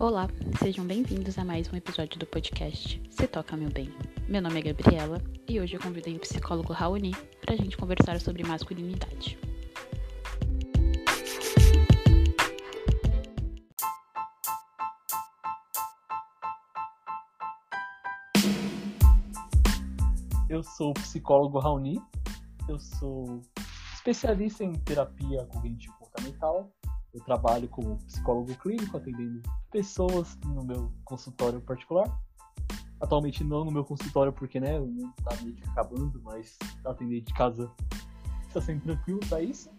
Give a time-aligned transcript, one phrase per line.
[0.00, 0.28] Olá,
[0.60, 3.92] sejam bem-vindos a mais um episódio do podcast Se Toca Meu Bem.
[4.28, 8.20] Meu nome é Gabriela e hoje eu convidei o psicólogo Raoni para a gente conversar
[8.20, 9.36] sobre masculinidade.
[20.48, 22.00] Eu sou o psicólogo Raoni,
[22.68, 23.42] eu sou
[23.94, 26.70] especialista em terapia cognitivo-comportamental
[27.14, 32.06] eu trabalho como psicólogo clínico, atendendo pessoas no meu consultório particular.
[33.00, 37.20] Atualmente não no meu consultório, porque né, o mundo tá meio que acabando, mas atender
[37.20, 37.70] de casa
[38.46, 39.70] está sendo tranquilo para isso.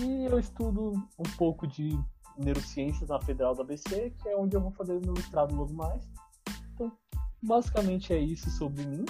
[0.00, 1.98] E eu estudo um pouco de
[2.38, 5.74] neurociências na Federal da ABC, que é onde eu vou fazer o meu mestrado logo
[5.74, 6.08] mais.
[6.74, 6.90] Então,
[7.42, 9.04] basicamente é isso sobre mim.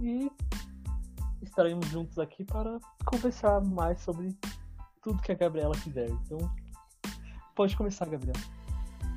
[0.00, 0.30] E
[1.42, 4.36] estaremos juntos aqui para conversar mais sobre
[5.04, 6.08] tudo que a Gabriela quiser.
[6.08, 6.38] Então,
[7.54, 8.40] pode começar, Gabriela.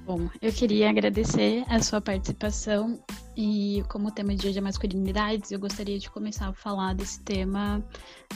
[0.05, 2.97] Bom, eu queria agradecer a sua participação
[3.35, 7.21] e como o tema de hoje é masculinidades, eu gostaria de começar a falar desse
[7.23, 7.83] tema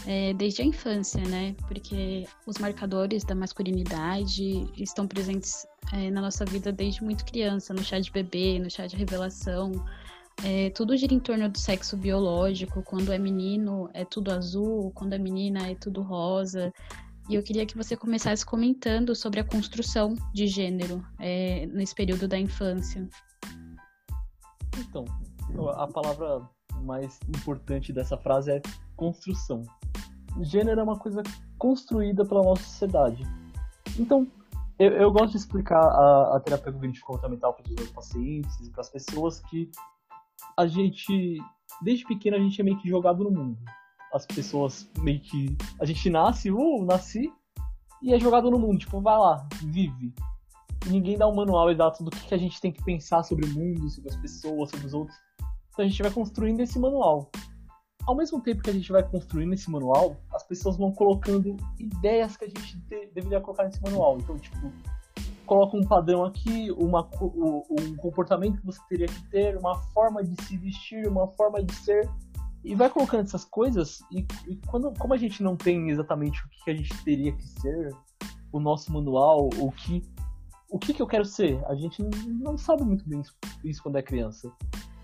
[0.06, 1.56] é, desde a infância, né?
[1.70, 7.83] Porque os marcadores da masculinidade estão presentes é, na nossa vida desde muito criança, no
[7.83, 9.72] chá de bebê, no chá de revelação.
[10.44, 12.83] É, tudo gira em torno do sexo biológico.
[12.83, 14.92] Quando é menino, é tudo azul.
[14.94, 16.73] Quando é menina, é tudo rosa.
[17.32, 22.28] E eu queria que você começasse comentando sobre a construção de gênero é, nesse período
[22.28, 23.08] da infância.
[24.78, 25.06] Então,
[25.78, 26.46] a palavra
[26.82, 28.62] mais importante dessa frase é
[28.98, 29.64] construção.
[30.42, 31.23] Gênero é uma coisa
[31.58, 33.23] construída pela nossa sociedade.
[33.98, 34.28] Então,
[34.78, 38.82] eu, eu gosto de explicar a, a terapia cognitivo-comportamental para os meus pacientes e para
[38.82, 39.72] as pessoas que
[40.58, 41.38] a gente,
[41.82, 43.58] desde pequeno, a gente é meio que jogado no mundo
[44.14, 45.56] as pessoas meio que.
[45.80, 47.31] A gente nasce, uh, nasci,
[48.02, 48.80] e é jogado no mundo.
[48.80, 50.14] Tipo, vai lá, vive.
[50.86, 53.45] E ninguém dá um manual exato do que, que a gente tem que pensar sobre
[53.45, 55.17] o mundo, sobre as pessoas, sobre os outros.
[55.72, 57.30] Então a gente vai construindo esse manual.
[58.05, 62.36] Ao mesmo tempo que a gente vai construindo esse manual, as pessoas vão colocando ideias
[62.36, 64.17] que a gente de, deveria colocar nesse manual.
[64.17, 64.72] Então, tipo,
[65.45, 70.42] coloca um padrão aqui, uma, um comportamento que você teria que ter, uma forma de
[70.45, 72.10] se vestir, uma forma de ser
[72.64, 76.49] e vai colocando essas coisas e, e, quando, como a gente não tem exatamente o
[76.49, 77.89] que, a gente teria que ser,
[78.52, 80.04] o nosso manual, o que
[80.70, 83.98] o que, que eu quero ser, a gente não sabe muito bem isso, isso quando
[83.98, 84.49] é criança.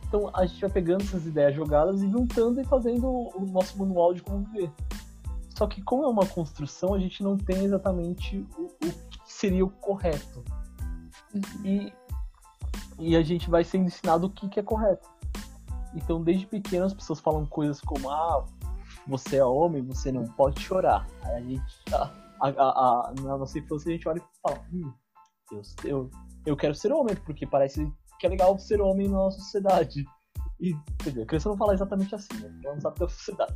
[0.07, 4.13] Então a gente vai pegando essas ideias jogadas e juntando e fazendo o nosso manual
[4.13, 4.71] de como viver.
[5.49, 9.65] Só que como é uma construção, a gente não tem exatamente o, o que seria
[9.65, 10.41] o correto.
[11.33, 11.65] Uhum.
[11.65, 11.93] E,
[12.99, 15.09] e a gente vai sendo ensinado o que, que é correto.
[15.93, 18.45] Então, desde pequeno, as pessoas falam coisas como: ah,
[19.07, 21.07] você é homem, você não pode chorar.
[21.23, 24.93] Aí a gente, a, a, a, na nossa infância, a gente olha e fala: hum,
[25.51, 26.09] eu, eu,
[26.45, 30.05] eu quero ser homem, porque parece que é legal ser homem na nossa sociedade.
[30.59, 32.59] E, quer dizer, a criança não fala exatamente assim, né?
[32.63, 33.55] Ela não sabe da sociedade.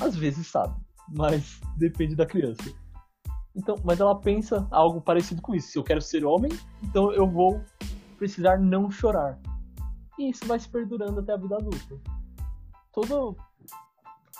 [0.00, 0.74] Às vezes sabe,
[1.08, 2.62] mas depende da criança.
[3.56, 5.68] Então, mas ela pensa algo parecido com isso.
[5.68, 6.50] Se eu quero ser homem,
[6.82, 7.62] então eu vou
[8.18, 9.38] precisar não chorar.
[10.18, 12.00] E isso vai se perdurando até a vida adulta.
[12.92, 13.36] Toda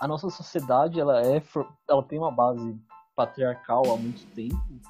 [0.01, 1.43] a nossa sociedade, ela é
[1.89, 2.79] ela tem uma base
[3.17, 4.81] patriarcal há muito tempo,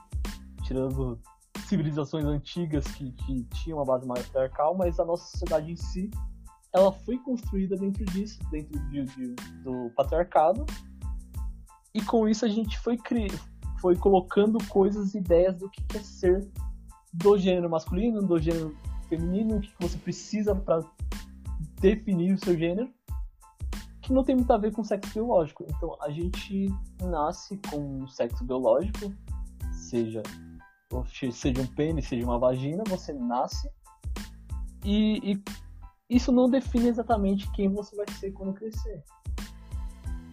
[0.62, 1.18] tirando
[1.66, 6.10] civilizações antigas que, que tinham uma base patriarcal, mas a nossa sociedade em si,
[6.72, 10.64] ela foi construída dentro disso, dentro de, de, do patriarcado,
[11.94, 13.28] e com isso a gente foi cri...
[13.80, 16.50] foi colocando coisas, ideias do que é ser
[17.12, 20.80] do gênero masculino, do gênero feminino, o que você precisa para
[21.80, 22.90] definir o seu gênero,
[24.02, 25.64] que não tem muito a ver com sexo biológico.
[25.68, 26.68] Então, a gente
[27.02, 29.12] nasce com um sexo biológico,
[29.72, 30.22] seja
[31.32, 33.68] seja um pênis, seja uma vagina, você nasce
[34.84, 35.44] e, e
[36.08, 39.02] isso não define exatamente quem você vai ser quando crescer.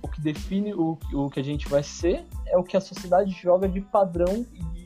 [0.01, 3.31] O que define o, o que a gente vai ser é o que a sociedade
[3.31, 4.81] joga de padrão e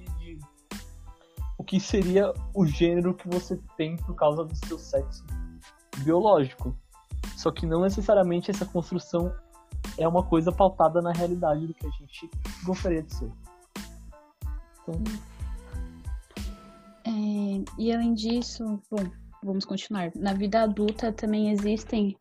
[1.65, 5.25] que seria o gênero que você tem por causa do seu sexo
[5.97, 6.75] biológico.
[7.35, 9.33] Só que não necessariamente essa construção
[9.97, 12.29] é uma coisa pautada na realidade do que a gente
[12.63, 13.31] gostaria de ser.
[14.81, 15.03] Então...
[17.07, 19.03] É, e além disso, bom,
[19.43, 20.11] vamos continuar.
[20.15, 22.17] Na vida adulta também existem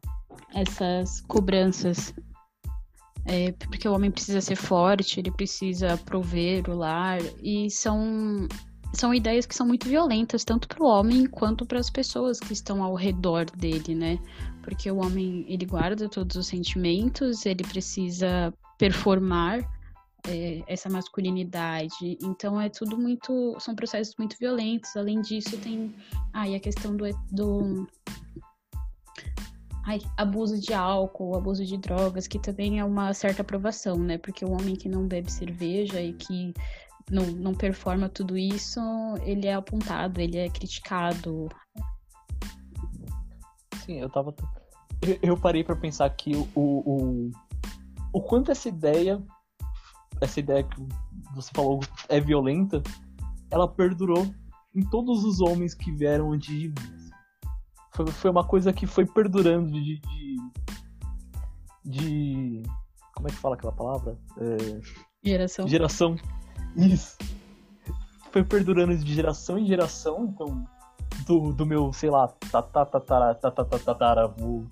[0.55, 2.15] essas cobranças.
[3.27, 8.47] É, porque o homem precisa ser forte, ele precisa prover o lar, e são
[8.95, 12.53] são ideias que são muito violentas, tanto para o homem quanto para as pessoas que
[12.53, 14.19] estão ao redor dele, né?
[14.63, 19.61] Porque o homem, ele guarda todos os sentimentos, ele precisa performar
[20.27, 22.19] é, essa masculinidade.
[22.23, 23.57] Então é tudo muito.
[23.59, 24.97] São processos muito violentos.
[24.97, 25.95] Além disso, tem
[26.33, 27.87] ai, a questão do, do
[29.85, 34.19] ai, abuso de álcool, abuso de drogas, que também é uma certa aprovação, né?
[34.19, 36.55] Porque o homem que não bebe cerveja e que
[37.11, 38.81] não, não performa tudo isso,
[39.23, 41.49] ele é apontado, ele é criticado.
[43.85, 44.35] Sim, eu tava.
[45.23, 47.31] Eu parei para pensar que o, o,
[48.13, 49.23] o quanto essa ideia,
[50.21, 50.77] essa ideia que
[51.35, 52.83] você falou é violenta,
[53.51, 54.27] ela perdurou
[54.75, 57.11] em todos os homens que vieram antes de mim.
[57.93, 60.37] Foi, foi uma coisa que foi perdurando de, de,
[61.85, 62.63] de.
[63.15, 64.19] Como é que fala aquela palavra?
[64.39, 64.81] É...
[65.23, 65.69] Geração.
[65.69, 66.17] Geração.
[66.77, 67.17] Isso.
[68.31, 70.67] Foi perdurando de geração em geração, então.
[71.27, 72.29] Do, do meu, sei lá,
[73.85, 74.65] tataravô.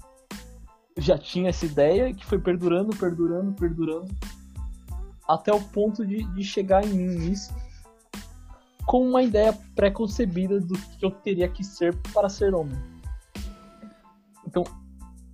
[0.98, 4.14] Já tinha essa ideia que foi perdurando, perdurando, perdurando.
[5.26, 7.54] Até o ponto de, de chegar em mim nisso
[8.86, 12.76] com uma ideia pré-concebida do que eu teria que ser para ser homem.
[14.46, 14.64] Então,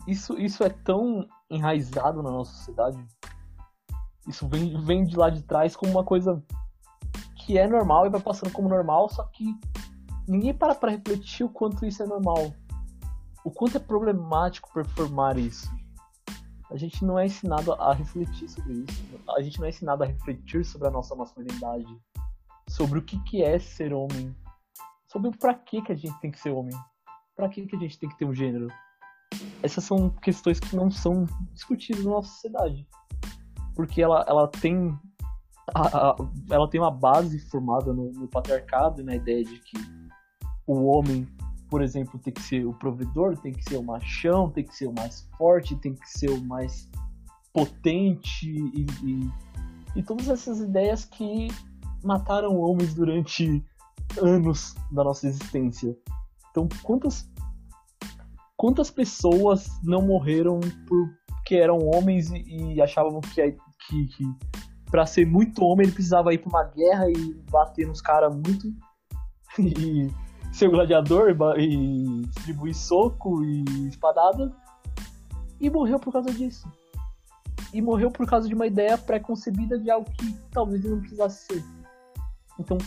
[0.06, 2.98] isso, isso é tão enraizado na nossa sociedade.
[4.28, 6.42] Isso vem, vem de lá de trás como uma coisa
[7.34, 9.58] que é normal e vai passando como normal, só que
[10.26, 12.52] ninguém para para refletir o quanto isso é normal.
[13.42, 15.70] O quanto é problemático performar isso.
[16.70, 19.20] A gente não é ensinado a refletir sobre isso.
[19.30, 21.86] A gente não é ensinado a refletir sobre a nossa masculinidade.
[22.68, 24.36] Sobre o que, que é ser homem.
[25.10, 26.76] Sobre para que, que a gente tem que ser homem.
[27.34, 28.68] Para que, que a gente tem que ter um gênero
[29.62, 32.86] essas são questões que não são discutidas na nossa sociedade.
[33.78, 34.92] Porque ela, ela tem.
[35.72, 36.16] A, a,
[36.50, 39.78] ela tem uma base formada no, no patriarcado e na ideia de que
[40.66, 41.28] o homem,
[41.70, 44.88] por exemplo, tem que ser o provedor, tem que ser o machão, tem que ser
[44.88, 46.90] o mais forte, tem que ser o mais
[47.52, 49.30] potente e, e,
[49.94, 51.46] e todas essas ideias que
[52.02, 53.64] mataram homens durante
[54.20, 55.96] anos da nossa existência.
[56.50, 57.30] Então, quantas
[58.56, 60.58] quantas pessoas não morreram
[60.88, 63.56] porque eram homens e, e achavam que,
[63.88, 64.24] que, que
[64.90, 68.72] para ser muito homem ele precisava ir para uma guerra e bater nos caras muito.
[69.58, 70.10] E
[70.52, 74.54] ser gladiador e distribuir soco e espadada.
[75.60, 76.70] E morreu por causa disso.
[77.72, 81.46] E morreu por causa de uma ideia pré-concebida de algo que talvez ele não precisasse
[81.46, 81.64] ser.
[82.58, 82.78] Então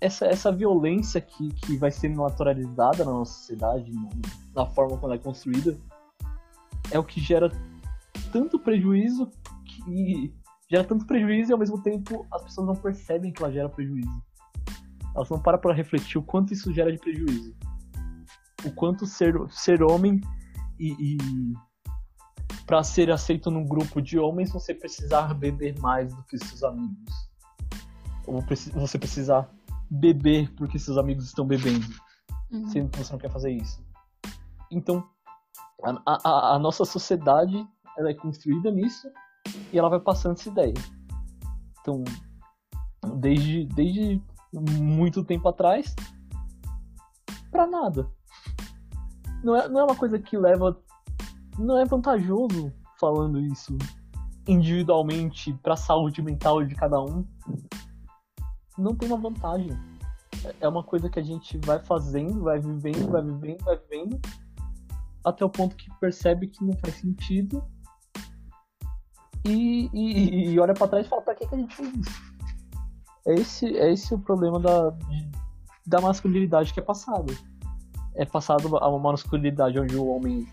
[0.00, 4.08] essa, essa violência que, que vai sendo naturalizada na nossa sociedade, na,
[4.62, 5.76] na forma como ela é construída,
[6.90, 7.52] é o que gera
[8.32, 9.30] tanto prejuízo
[9.70, 10.34] que
[10.70, 14.22] gera tanto prejuízo e ao mesmo tempo as pessoas não percebem que ela gera prejuízo.
[15.14, 17.54] Elas não param para refletir o quanto isso gera de prejuízo.
[18.64, 20.20] O quanto ser, ser homem
[20.78, 21.18] e, e
[22.66, 27.30] para ser aceito num grupo de homens você precisar beber mais do que seus amigos.
[28.26, 28.40] Ou
[28.74, 29.50] você precisar
[29.90, 31.86] beber porque seus amigos estão bebendo,
[32.52, 32.68] uhum.
[32.68, 33.84] sendo que você não quer fazer isso.
[34.70, 35.04] Então,
[35.82, 37.66] a, a, a, nossa sociedade
[37.98, 39.08] ela é construída nisso
[39.72, 40.74] e ela vai passando essa ideia.
[41.80, 42.04] Então,
[43.18, 44.22] desde, desde
[44.52, 45.94] muito tempo atrás,
[47.50, 48.10] para nada.
[49.42, 50.78] Não é, não é uma coisa que leva.
[51.58, 53.76] Não é vantajoso falando isso
[54.46, 57.24] individualmente para a saúde mental de cada um
[58.80, 59.72] não tem uma vantagem.
[60.60, 64.20] É uma coisa que a gente vai fazendo, vai vivendo, vai vivendo, vai vivendo,
[65.24, 67.62] até o ponto que percebe que não faz sentido
[69.44, 72.30] e, e, e olha para trás e fala: pra que, que a gente fez isso?
[73.26, 74.92] É esse, é esse o problema da,
[75.86, 77.36] da masculinidade que é passado.
[78.14, 80.46] É passado a uma masculinidade onde o homem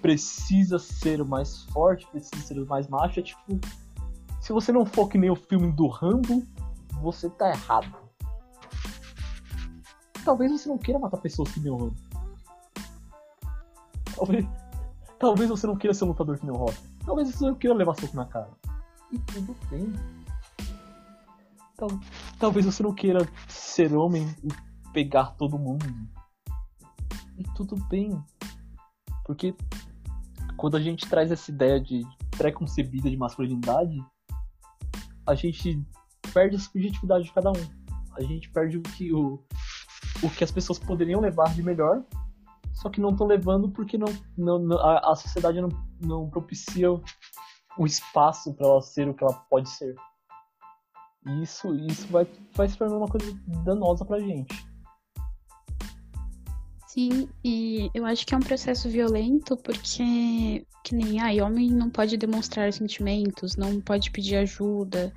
[0.00, 3.20] precisa ser mais forte, precisa ser mais macho.
[3.20, 3.60] É tipo,
[4.40, 6.42] se você não for que nem o filme do Rambo,
[7.00, 7.94] você tá errado.
[10.24, 11.96] Talvez você não queira matar pessoas que nem o Rambo.
[14.14, 14.46] Talvez,
[15.18, 16.76] talvez você não queira ser um lutador que nem o Rock.
[17.04, 18.50] Talvez você não queira levar soco na cara.
[19.10, 19.92] E tudo bem.
[21.76, 21.88] Tal,
[22.38, 24.48] talvez você não queira ser homem e
[24.92, 25.84] pegar todo mundo.
[27.36, 28.22] E tudo bem.
[29.24, 29.54] Porque
[30.56, 32.02] quando a gente traz essa ideia de
[32.36, 34.02] pré-concebida de masculinidade,
[35.26, 35.84] a gente
[36.32, 37.82] perde a subjetividade de cada um.
[38.16, 39.42] A gente perde o que, o,
[40.22, 42.02] o que as pessoas poderiam levar de melhor,
[42.72, 44.06] só que não estão levando porque não,
[44.36, 45.68] não, a, a sociedade não,
[46.02, 46.90] não propicia
[47.78, 49.94] o espaço para ela ser o que ela pode ser.
[51.26, 53.32] E isso, isso vai, vai se tornar uma coisa
[53.64, 54.72] danosa pra gente.
[56.92, 61.88] Sim, e eu acho que é um processo violento porque, que nem, ai, homem não
[61.88, 65.10] pode demonstrar sentimentos, não pode pedir ajuda.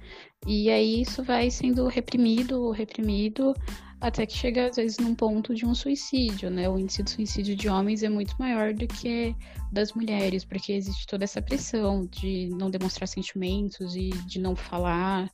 [0.48, 3.54] E aí isso vai sendo reprimido, reprimido,
[4.02, 6.70] até que chega às vezes num ponto de um suicídio, né?
[6.70, 9.36] O índice de suicídio de homens é muito maior do que
[9.72, 15.30] das mulheres, porque existe toda essa pressão de não demonstrar sentimentos e de não falar.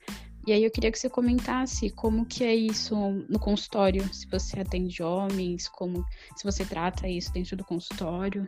[0.48, 2.96] E aí eu queria que você comentasse como que é isso
[3.30, 6.04] no consultório, se você atende homens, como
[6.36, 8.48] se você trata isso dentro do consultório.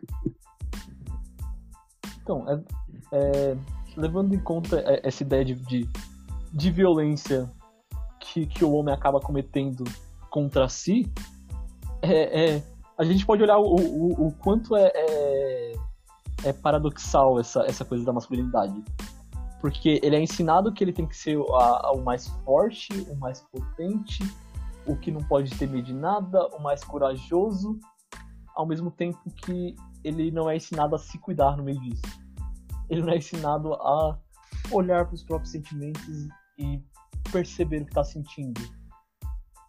[2.21, 2.63] Então, é,
[3.11, 3.57] é,
[3.95, 5.89] levando em conta essa ideia de, de,
[6.51, 7.51] de violência
[8.23, 9.83] que, que, o homem acaba cometendo
[10.29, 11.11] contra si,
[12.01, 12.63] é, é
[12.97, 15.73] a gente pode olhar o, o, o quanto é, é,
[16.45, 18.83] é paradoxal essa, essa coisa da masculinidade
[19.63, 23.15] porque ele é ensinado que ele tem que ser a, a, o mais forte, o
[23.15, 24.21] mais potente,
[24.85, 27.79] o que não pode ter medo de nada, o mais corajoso,
[28.53, 32.01] ao mesmo tempo que ele não é ensinado a se cuidar no meio disso.
[32.89, 34.19] Ele não é ensinado a
[34.69, 36.27] olhar para os próprios sentimentos
[36.59, 36.83] e
[37.33, 38.61] perceber o que está sentindo.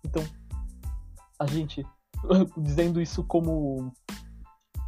[0.04, 0.22] Então,
[1.38, 1.84] a gente
[2.56, 3.92] dizendo isso como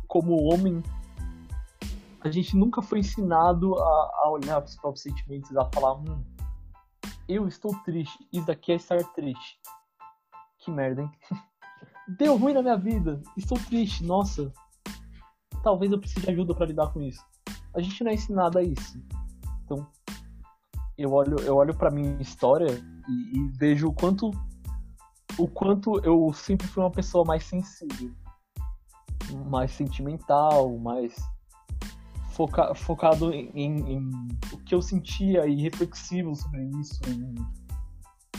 [0.07, 0.83] como homem
[2.21, 6.25] a gente nunca foi ensinado a, a olhar para os próprios sentimentos, a falar, hum,
[7.29, 9.61] eu estou triste, isso daqui é estar triste.
[10.59, 11.11] Que merda, hein?
[12.19, 14.53] Deu ruim na minha vida, estou triste, nossa.
[15.63, 17.25] Talvez eu precise de ajuda para lidar com isso.
[17.75, 19.01] A gente não é ensinado a isso.
[19.65, 19.87] Então,
[20.97, 22.71] eu olho, eu olho para minha história
[23.09, 24.31] e, e vejo o quanto
[25.39, 28.11] o quanto eu sempre fui uma pessoa mais sensível,
[29.51, 31.15] mais sentimental, mais
[32.31, 34.11] foca, focado em, em, em,
[34.53, 37.35] o que eu sentia e reflexivo sobre isso, em,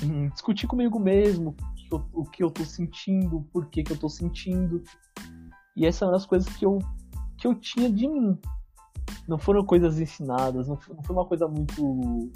[0.04, 1.56] em discutir comigo mesmo
[2.14, 4.84] o que, eu, tô sentindo, por que, que eu tô sentindo.
[5.76, 6.80] E essa é uma das coisas que eu,
[7.38, 8.38] que eu tinha de mim.
[9.28, 12.30] Não foram coisas ensinadas, não foi uma coisa muito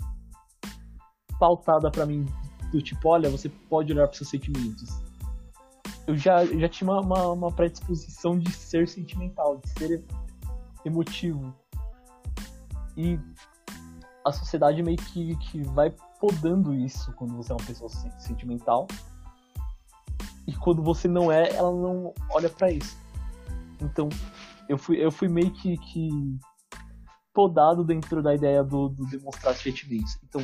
[1.41, 2.23] pautada para mim,
[2.71, 5.01] do tipo, olha, você pode olhar para seus sentimentos.
[6.05, 10.05] Eu já, já tinha uma, uma, predisposição de ser sentimental, de ser
[10.85, 11.51] emotivo.
[12.95, 13.19] E
[14.23, 18.85] a sociedade meio que, que vai podando isso quando você é uma pessoa sentimental.
[20.45, 22.95] E quando você não é, ela não olha para isso.
[23.79, 24.09] Então,
[24.69, 26.37] eu fui, eu fui meio que, que
[27.33, 30.19] podado dentro da ideia do, do demonstrar sentimentos.
[30.23, 30.41] Então,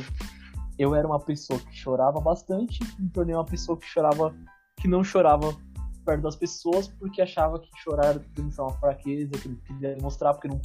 [0.78, 4.34] eu era uma pessoa que chorava bastante, me tornei uma pessoa que chorava,
[4.76, 5.54] que não chorava
[6.04, 8.24] perto das pessoas porque achava que chorar era
[8.58, 10.60] uma fraqueza, que não queria demonstrar, porque não.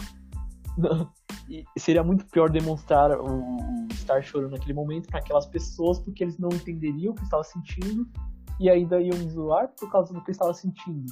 [1.49, 3.57] e seria muito pior demonstrar o,
[3.91, 8.07] estar chorando naquele momento para aquelas pessoas porque eles não entenderiam o que estava sentindo
[8.59, 11.05] e ainda iam me zoar por causa do que eu estava sentindo.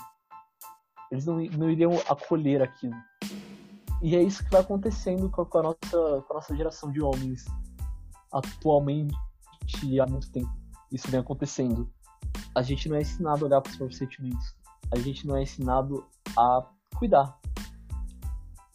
[1.12, 2.96] Eles não, não iriam acolher aquilo.
[4.01, 7.46] E é isso que vai acontecendo com a nossa, com a nossa geração de homens
[8.32, 9.16] atualmente
[10.00, 10.52] há muito tempo.
[10.92, 11.90] Isso vem acontecendo
[12.54, 14.56] a gente não é ensinado a olhar para os próprios sentimentos.
[14.92, 16.06] A gente não é ensinado
[16.38, 17.38] a cuidar.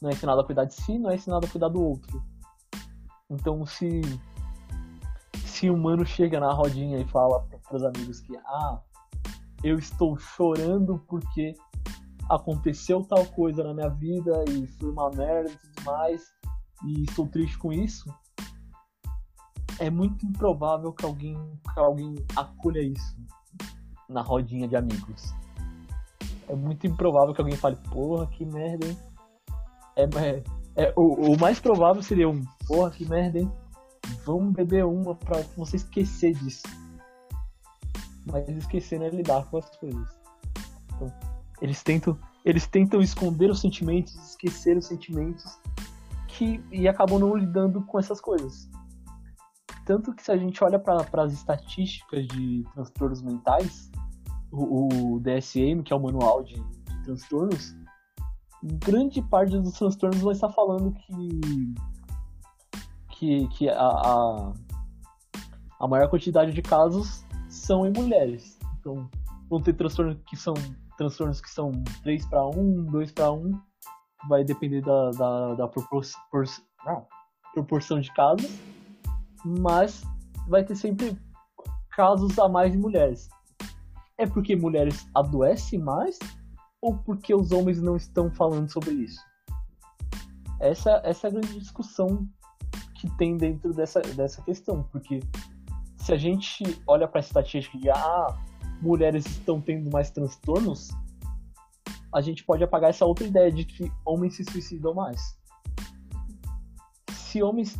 [0.00, 2.22] Não é ensinado a cuidar de si, não é ensinado a cuidar do outro.
[3.30, 4.00] Então, se
[5.44, 8.78] se um mano chega na rodinha e fala para os amigos que ah,
[9.64, 11.54] eu estou chorando porque
[12.28, 16.30] aconteceu tal coisa na minha vida e foi uma merda e tudo mais
[16.84, 18.14] e estou triste com isso,
[19.78, 21.34] é muito improvável que alguém,
[21.72, 23.16] que alguém acolha isso
[24.08, 25.34] na rodinha de amigos.
[26.48, 28.98] É muito improvável que alguém fale, porra, que merda, hein?
[29.96, 30.42] É, é,
[30.76, 33.50] é o, o, mais provável seria um, porra, que merda, hein?
[34.24, 36.62] Vamos beber uma pra você esquecer disso.
[38.24, 40.08] Mas esquecer não é lidar com as coisas.
[40.94, 41.12] Então,
[41.60, 45.58] eles tentam, eles tentam esconder os sentimentos, esquecer os sentimentos,
[46.28, 48.68] que, e acabam não lidando com essas coisas.
[49.86, 53.88] Tanto que se a gente olha para as estatísticas de transtornos mentais,
[54.50, 57.72] o, o, DSM, que é o manual de, de, transtornos,
[58.84, 61.74] grande parte dos transtornos vai estar falando que
[63.10, 64.52] que, que a, a,
[65.78, 68.58] a maior quantidade de casos são em mulheres.
[68.80, 69.08] Então,
[69.48, 70.54] vão ter transtornos que são
[70.98, 71.70] transtornos que são
[72.02, 73.60] 3 para 1, 2 para 1,
[74.28, 76.02] vai depender da, da, da propor,
[76.84, 77.06] não,
[77.54, 78.50] proporção de casos
[79.44, 80.02] mas
[80.48, 81.16] vai ter sempre
[81.90, 83.28] casos a mais de mulheres.
[84.18, 86.18] É porque mulheres adoecem mais
[86.80, 89.20] ou porque os homens não estão falando sobre isso?
[90.60, 92.28] Essa, essa é a grande discussão
[92.94, 95.20] que tem dentro dessa, dessa questão, porque
[95.98, 98.38] se a gente olha para a estatística de ah,
[98.80, 100.90] mulheres estão tendo mais transtornos,
[102.14, 105.36] a gente pode apagar essa outra ideia de que homens se suicidam mais.
[107.10, 107.76] Se homens,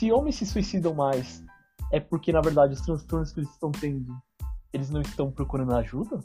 [0.00, 1.44] se homens se suicidam mais,
[1.92, 4.16] é porque na verdade os transtornos que eles estão tendo,
[4.72, 6.18] eles não estão procurando ajuda?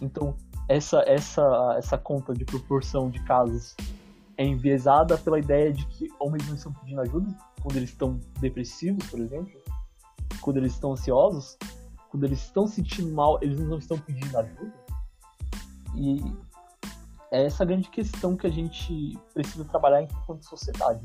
[0.00, 0.36] Então,
[0.68, 3.74] essa essa essa conta de proporção de casos
[4.36, 9.04] é enviesada pela ideia de que homens não estão pedindo ajuda quando eles estão depressivos,
[9.08, 9.60] por exemplo,
[10.40, 11.58] quando eles estão ansiosos,
[12.08, 14.72] quando eles estão sentindo mal, eles não estão pedindo ajuda.
[15.96, 16.22] E
[17.32, 21.04] é essa grande questão que a gente precisa trabalhar enquanto sociedade.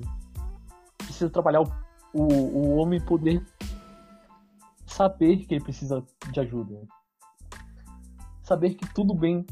[1.07, 1.69] Precisa trabalhar o,
[2.13, 3.45] o, homem poder
[4.85, 6.85] saber que ele precisa de ajuda.
[8.43, 9.45] Saber que tudo bem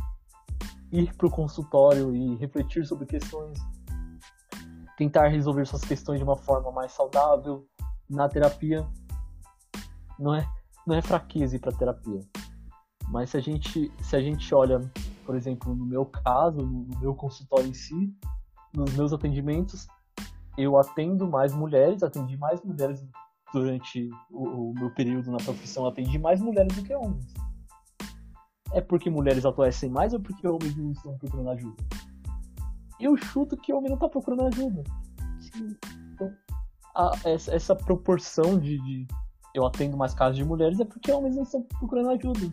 [0.92, 3.58] ir para o consultório e refletir sobre questões,
[4.98, 7.68] tentar resolver suas questões de uma forma mais saudável
[8.10, 8.88] na terapia.
[10.20, 10.48] Não é,
[10.86, 12.20] não é fraqueza ir para terapia.
[13.10, 14.80] Mas se a gente, se a gente olha
[15.26, 18.16] por exemplo, no meu caso, no meu consultório em si,
[18.74, 19.88] nos meus atendimentos,
[20.58, 23.04] eu atendo mais mulheres, atendi mais mulheres
[23.54, 27.34] durante o, o meu período na profissão, atendi mais mulheres do que homens.
[28.72, 31.84] É porque mulheres adoecem mais ou porque homens não estão procurando ajuda?
[33.00, 34.84] Eu chuto que homem não está procurando ajuda.
[36.14, 36.34] Então,
[36.96, 39.08] a, essa, essa, proporção de, de
[39.54, 42.52] eu atendo mais casos de mulheres é porque homens não estão procurando ajuda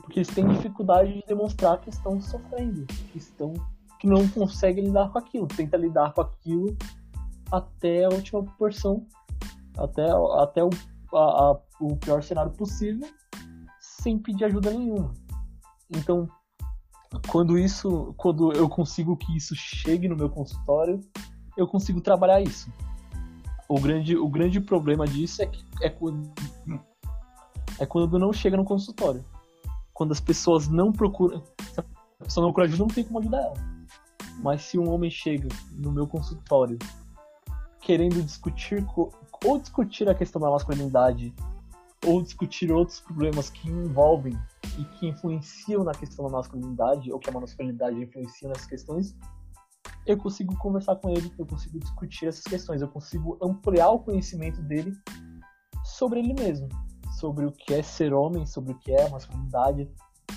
[0.00, 3.52] porque eles têm dificuldade de demonstrar que estão sofrendo, que estão
[3.98, 6.76] que não conseguem lidar com aquilo, tenta lidar com aquilo
[7.50, 9.06] até a última proporção,
[9.76, 10.06] até,
[10.40, 10.70] até o,
[11.14, 13.08] a, a, o pior cenário possível,
[13.80, 15.12] sem pedir ajuda nenhuma.
[15.90, 16.28] Então,
[17.28, 21.00] quando isso, quando eu consigo que isso chegue no meu consultório,
[21.56, 22.70] eu consigo trabalhar isso.
[23.68, 26.32] O grande, o grande problema disso é, que, é quando
[27.78, 29.24] é quando não chega no consultório
[29.98, 31.42] quando as pessoas não procuram.
[31.74, 31.84] Se a
[32.22, 33.54] pessoa não procura ajuda, não tem como ajudar ela.
[34.40, 36.78] Mas se um homem chega no meu consultório
[37.88, 41.34] querendo discutir ou discutir a questão da masculinidade
[42.04, 44.38] ou discutir outros problemas que envolvem
[44.78, 49.16] e que influenciam na questão da masculinidade ou que a masculinidade influencia nessas questões,
[50.06, 54.60] eu consigo conversar com ele, eu consigo discutir essas questões, eu consigo ampliar o conhecimento
[54.60, 54.92] dele
[55.82, 56.68] sobre ele mesmo
[57.18, 59.90] sobre o que é ser homem, sobre o que é masculinidade,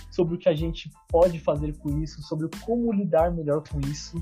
[0.10, 4.18] sobre o que a gente pode fazer com isso, sobre como lidar melhor com isso.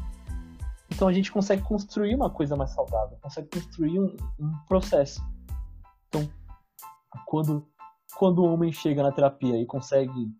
[0.91, 5.21] Então a gente consegue construir uma coisa mais saudável, consegue construir um, um processo.
[6.08, 6.28] Então,
[7.25, 7.67] quando,
[8.17, 10.32] quando o homem chega na terapia e consegue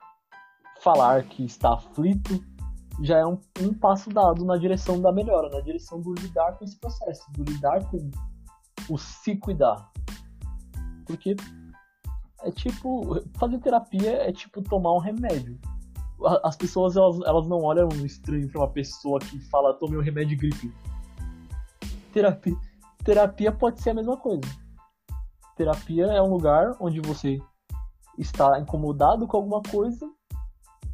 [0.82, 2.44] falar que está aflito,
[3.02, 6.66] já é um, um passo dado na direção da melhora, na direção do lidar com
[6.66, 8.10] esse processo, do lidar com
[8.90, 9.92] o se cuidar.
[11.06, 11.36] Porque
[12.42, 13.22] é tipo.
[13.38, 15.60] Fazer terapia é tipo tomar um remédio.
[16.44, 20.38] As pessoas elas, elas não olham estranho pra uma pessoa que fala tome um remédio
[20.38, 20.74] de gripe.
[22.12, 22.56] Terapia,
[23.04, 24.42] terapia pode ser a mesma coisa.
[25.56, 27.40] Terapia é um lugar onde você
[28.18, 30.10] está incomodado com alguma coisa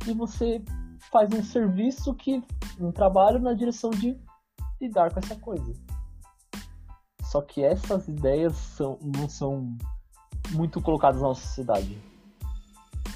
[0.07, 0.63] e você
[1.11, 2.43] faz um serviço que
[2.79, 4.19] um trabalho na direção de
[4.79, 5.73] lidar com essa coisa.
[7.23, 9.75] Só que essas ideias são, não são
[10.51, 11.97] muito colocadas na nossa sociedade.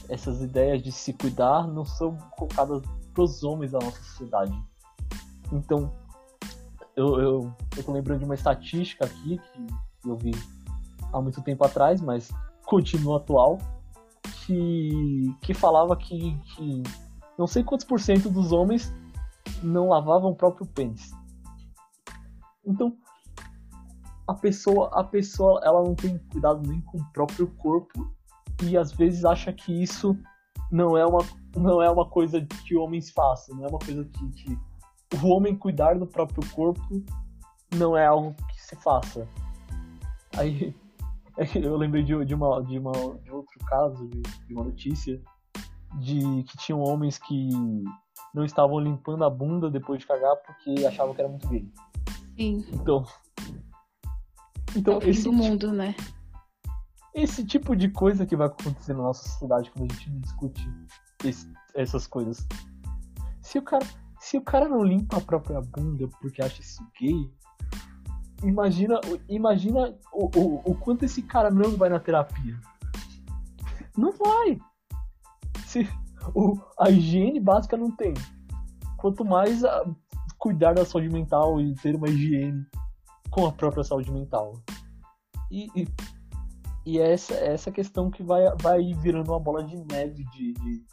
[0.10, 2.82] Essas ideias de se cuidar não são colocadas
[3.14, 4.52] para os homens da nossa sociedade.
[5.52, 5.94] Então,
[6.96, 10.32] eu, eu, eu tô lembrando de uma estatística aqui que eu vi
[11.14, 12.32] há muito tempo atrás, mas
[12.66, 13.60] continua atual,
[14.46, 16.84] que, que falava que, que
[17.38, 18.94] não sei quantos por cento dos homens
[19.62, 21.12] não lavavam o próprio pênis.
[22.66, 22.96] Então,
[24.28, 28.12] a pessoa, a pessoa ela não tem cuidado nem com o próprio corpo
[28.62, 30.18] e às vezes acha que isso
[30.72, 31.20] não é uma,
[31.56, 34.58] não é uma coisa que homens façam, não é uma coisa que, que
[35.24, 37.04] o homem cuidar do próprio corpo
[37.76, 39.28] não é algo que se faça.
[40.38, 40.76] Aí
[41.56, 42.92] eu lembrei de, de, uma, de, uma,
[43.24, 45.22] de outro caso, de, de uma notícia,
[46.00, 47.50] de que tinham homens que
[48.34, 51.68] não estavam limpando a bunda depois de cagar porque achavam que era muito gay.
[52.38, 52.66] Sim.
[52.72, 53.06] Então,
[54.76, 55.96] então, é o fim esse do mundo, tipo, né?
[57.22, 60.66] Esse tipo de coisa que vai acontecer na nossa sociedade quando a gente discute
[61.26, 62.48] esse, essas coisas.
[63.42, 63.86] Se o cara,
[64.22, 67.30] se o cara não limpa a própria bunda porque acha isso gay,
[68.42, 72.58] imagina, imagina o, o, o quanto esse cara não vai na terapia.
[73.98, 74.58] Não vai.
[75.66, 75.90] Se
[76.34, 78.14] o, a higiene básica não tem.
[78.96, 79.86] Quanto mais a,
[80.38, 82.66] cuidar da saúde mental e ter uma higiene
[83.30, 84.54] com a própria saúde mental.
[85.52, 85.88] E, e,
[86.86, 90.54] e é essa, é essa questão que vai, vai virando uma bola de neve de,
[90.54, 90.84] de,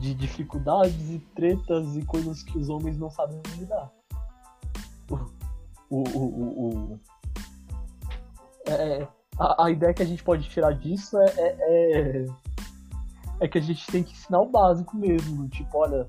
[0.00, 3.90] de dificuldades e tretas e coisas que os homens não sabem lidar.
[5.10, 5.16] O,
[5.90, 7.00] o, o, o
[8.66, 9.06] é,
[9.38, 12.26] a, a, ideia que a gente pode tirar disso é, é, é,
[13.40, 15.48] é, que a gente tem que ensinar o básico mesmo.
[15.48, 16.08] Tipo, olha,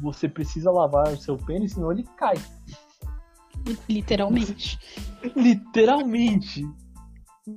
[0.00, 2.36] você precisa lavar o seu pênis, senão ele cai.
[3.88, 4.78] Literalmente.
[5.34, 6.64] Literalmente.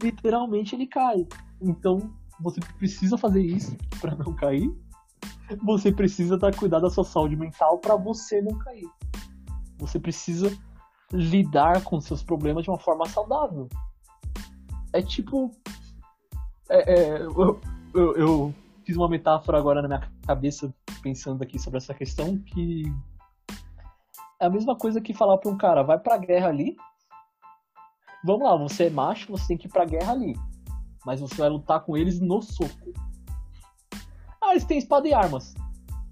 [0.01, 1.27] Literalmente ele cai.
[1.59, 4.71] Então, você precisa fazer isso para não cair.
[5.63, 8.89] Você precisa dar cuidado da sua saúde mental para você não cair.
[9.77, 10.51] Você precisa
[11.11, 13.67] lidar com seus problemas de uma forma saudável.
[14.93, 15.51] É tipo.
[16.69, 17.61] É, é, eu,
[17.93, 22.83] eu, eu, fiz uma metáfora agora na minha cabeça, pensando aqui sobre essa questão, que
[24.39, 26.75] é a mesma coisa que falar pra um cara, vai pra guerra ali.
[28.23, 30.35] Vamos lá, você é macho, você tem que ir pra guerra ali.
[31.05, 32.93] Mas você vai lutar com eles no soco.
[34.41, 35.53] Ah, eles têm espada e armas.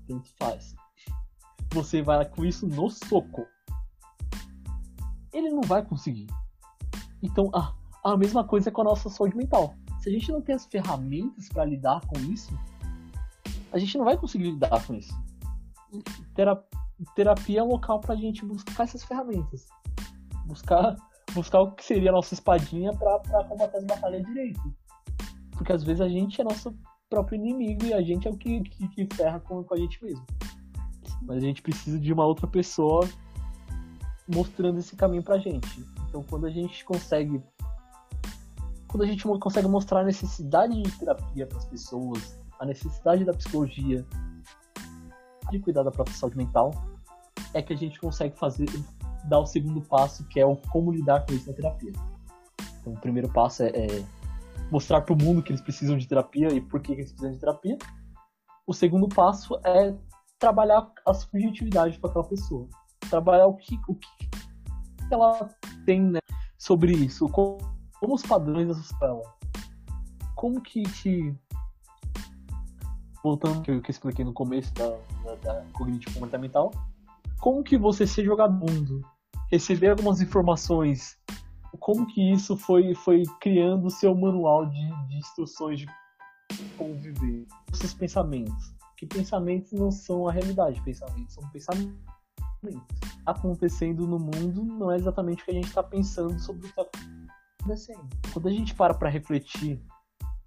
[0.08, 0.76] Tanto faz.
[1.74, 3.46] Você vai com isso no soco.
[5.32, 6.28] Ele não vai conseguir.
[7.22, 9.76] Então, ah, a mesma coisa com a nossa saúde mental.
[10.00, 12.58] Se a gente não tem as ferramentas para lidar com isso,
[13.72, 15.14] a gente não vai conseguir lidar com isso.
[17.16, 19.68] Terapia é um local para a gente buscar essas ferramentas.
[20.46, 20.96] Buscar,
[21.32, 24.62] buscar o que seria a nossa espadinha para combater as batalhas direito.
[25.52, 26.74] Porque às vezes a gente é nosso
[27.10, 30.04] próprio inimigo e a gente é o que, que, que ferra com, com a gente
[30.04, 30.26] mesmo.
[31.22, 33.08] Mas a gente precisa de uma outra pessoa
[34.28, 35.84] mostrando esse caminho pra gente.
[36.08, 37.42] Então quando a gente consegue
[38.88, 43.34] quando a gente consegue mostrar a necessidade de terapia para as pessoas, a necessidade da
[43.34, 44.04] psicologia,
[45.52, 46.72] de cuidar da própria saúde mental,
[47.54, 48.68] é que a gente consegue fazer
[49.26, 51.94] dar o segundo passo, que é o como lidar com isso na terapia.
[52.80, 54.06] Então, o primeiro passo é, é
[54.72, 57.40] mostrar para o mundo que eles precisam de terapia e por que eles precisam de
[57.40, 57.78] terapia.
[58.66, 59.96] O segundo passo é
[60.38, 62.68] trabalhar a subjetividade com aquela pessoa.
[63.10, 64.30] Trabalhar o que, o que
[65.12, 65.50] ela
[65.86, 66.20] tem né,
[66.58, 67.58] sobre isso, como
[68.00, 69.22] como os padrões dessa escola.
[70.36, 71.36] Como que, que
[73.22, 74.90] voltando que eu, que eu expliquei no começo da,
[75.24, 76.72] da, da cognitivo comportamental,
[77.40, 79.02] como que você no mundo,
[79.52, 81.18] receber algumas informações,
[81.80, 85.88] como que isso foi, foi criando o seu manual de, de instruções de
[86.78, 88.76] como viver, seus pensamentos.
[88.98, 91.96] Que pensamentos não são a realidade, pensamentos são pensamentos.
[93.26, 96.82] Acontecendo no mundo não é exatamente o que a gente está pensando sobre o que
[96.82, 97.00] está
[97.62, 98.10] acontecendo.
[98.34, 99.82] Quando a gente para para refletir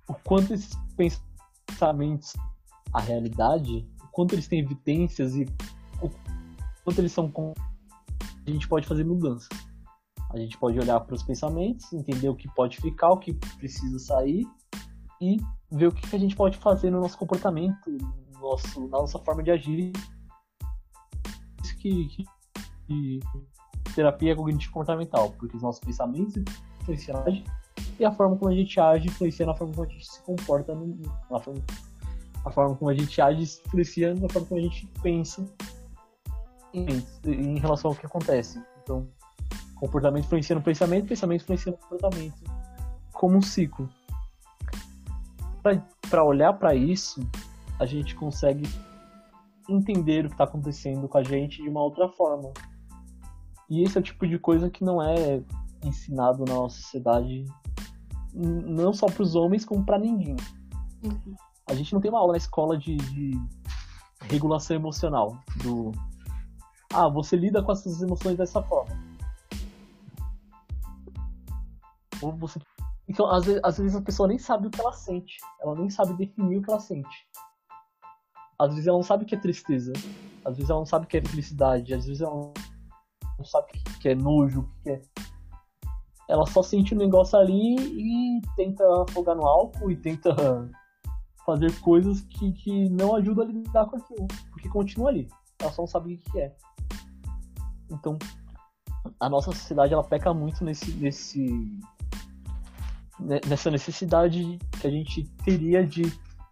[0.06, 0.76] o quanto esses
[1.66, 2.34] pensamentos,
[2.92, 5.46] a realidade, o quanto eles têm evidências e
[6.82, 7.32] o quanto eles são
[8.46, 9.48] a gente pode fazer mudanças.
[10.30, 13.98] A gente pode olhar para os pensamentos, entender o que pode ficar, o que precisa
[13.98, 14.46] sair
[15.20, 15.36] e
[15.70, 19.42] ver o que a gente pode fazer no nosso comportamento, no nosso, na nossa forma
[19.42, 19.92] de agir.
[21.62, 22.24] Isso que, que,
[22.86, 23.20] que
[23.94, 26.34] terapia cognitivo comportamental, porque os nossos pensamentos
[26.80, 27.14] influencia
[27.98, 30.74] e a forma como a gente age influencia na forma como a gente se comporta,
[30.74, 30.98] no,
[31.30, 31.62] na forma,
[32.44, 35.46] a forma como a gente age influencia na forma como a gente pensa
[36.74, 38.62] em, relação ao que acontece.
[38.82, 39.08] Então,
[39.76, 42.42] comportamento influencia no pensamento, pensamento influencia no comportamento,
[43.12, 43.88] como um ciclo.
[46.10, 47.20] Para olhar para isso,
[47.78, 48.68] a gente consegue
[49.68, 52.52] entender o que está acontecendo com a gente de uma outra forma.
[53.68, 55.42] E esse é o tipo de coisa que não é
[55.84, 57.44] ensinado na nossa sociedade,
[58.34, 60.36] não só para os homens, como para ninguém.
[61.02, 61.34] Uhum.
[61.68, 63.40] A gente não tem uma aula na escola de, de,
[64.28, 65.92] regulação emocional, do
[66.92, 68.96] ah, você lida com essas emoções dessa forma.
[72.20, 72.60] Ou você...
[73.08, 75.90] Então, às vezes, às vezes a pessoa nem sabe o que ela sente, ela nem
[75.90, 77.28] sabe definir o que ela sente.
[78.58, 79.92] Às vezes ela não sabe o que é tristeza,
[80.44, 82.52] às vezes ela não sabe o que é felicidade, às vezes ela
[83.38, 85.02] não sabe o que é nojo, o que é
[86.32, 90.34] ela só sente o negócio ali e tenta afogar no álcool e tenta
[91.44, 95.28] fazer coisas que, que não ajudam a lidar com aquilo, porque continua ali.
[95.60, 96.56] Ela só não sabe o que é.
[97.92, 98.18] Então,
[99.20, 101.78] a nossa sociedade ela peca muito nesse, nesse
[103.46, 106.02] nessa necessidade que a gente teria de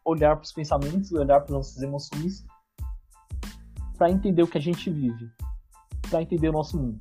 [0.05, 2.47] olhar para os pensamentos, olhar para nossas emoções,
[3.97, 5.31] para entender o que a gente vive,
[6.09, 7.01] para entender o nosso mundo.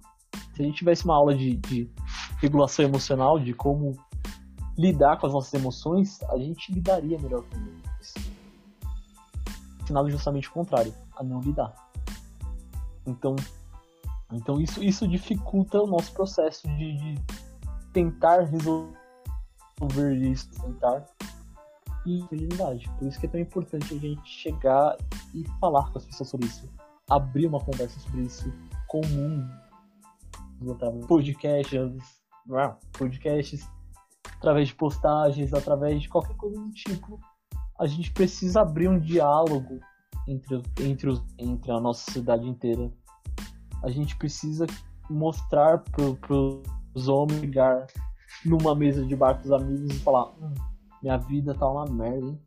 [0.53, 1.91] Se a gente tivesse uma aula de, de
[2.39, 3.93] regulação emocional, de como
[4.77, 8.13] lidar com as nossas emoções, a gente lidaria melhor com eles.
[9.83, 11.73] Ensinado justamente o contrário, a não lidar.
[13.05, 13.35] Então,
[14.31, 17.15] então isso, isso dificulta o nosso processo de, de
[17.91, 18.93] tentar resolver
[20.15, 21.05] isso, tentar.
[22.05, 22.89] e feminilidade.
[22.97, 24.97] Por isso que é tão importante a gente chegar
[25.33, 26.69] e falar com as pessoas sobre isso.
[27.09, 28.51] Abrir uma conversa sobre isso
[28.87, 29.47] comum.
[31.07, 32.21] Podcasts,
[32.97, 33.69] podcasts,
[34.37, 37.19] através de postagens, através de qualquer coisa do tipo.
[37.79, 39.79] A gente precisa abrir um diálogo
[40.27, 42.91] entre, entre, os, entre a nossa sociedade inteira.
[43.83, 44.65] A gente precisa
[45.09, 46.03] mostrar para
[46.93, 47.87] os homens ligar
[48.45, 50.53] numa mesa de bar com os amigos e falar: hum,
[51.01, 52.41] minha vida tá uma merda, hein?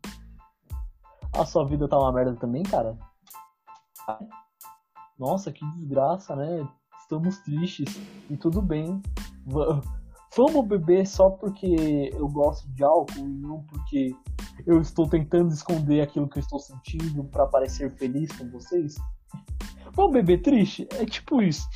[1.34, 2.96] A sua vida tá uma merda também, cara?
[5.18, 6.68] Nossa, que desgraça, né?
[7.00, 9.00] Estamos tristes e tudo bem.
[10.36, 14.14] Vamos beber só porque eu gosto de álcool e não porque
[14.66, 18.96] eu estou tentando esconder aquilo que eu estou sentindo para parecer feliz com vocês?
[19.94, 20.88] Vamos beber triste?
[20.92, 21.66] É tipo isso.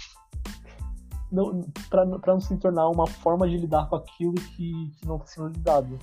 [1.31, 5.17] Não, pra, pra não se tornar uma forma de lidar com aquilo que, que não
[5.17, 5.99] está sendo lidado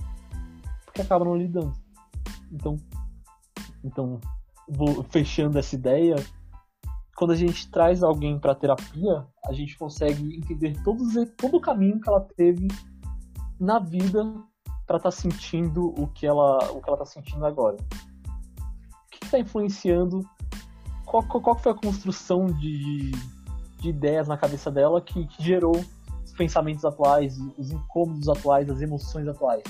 [0.94, 1.72] que acaba não lidando.
[2.50, 2.76] Então,
[3.82, 4.20] então
[4.68, 6.14] vou fechando essa ideia.
[7.16, 12.00] Quando a gente traz alguém para terapia, a gente consegue entender todos, todo o caminho
[12.00, 12.68] que ela teve
[13.58, 14.24] na vida
[14.86, 17.76] para estar tá sentindo o que ela o que ela tá sentindo agora.
[17.76, 20.20] O que está influenciando?
[21.22, 23.12] Qual, qual, foi a construção de,
[23.78, 25.76] de ideias na cabeça dela que, que gerou
[26.24, 29.62] os pensamentos atuais, os incômodos atuais, as emoções atuais?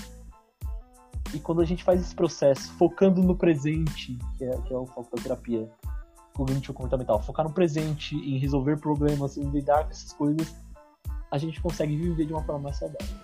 [1.35, 4.87] E quando a gente faz esse processo focando no presente, que é, que é o
[4.87, 5.70] foco da terapia
[6.33, 10.57] cognitivo-comportamental, focar no presente, em resolver problemas, em lidar com essas coisas,
[11.30, 13.23] a gente consegue viver de uma forma mais saudável.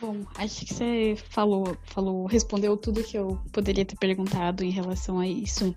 [0.00, 5.18] Bom, acho que você falou, falou, respondeu tudo que eu poderia ter perguntado em relação
[5.18, 5.74] a isso.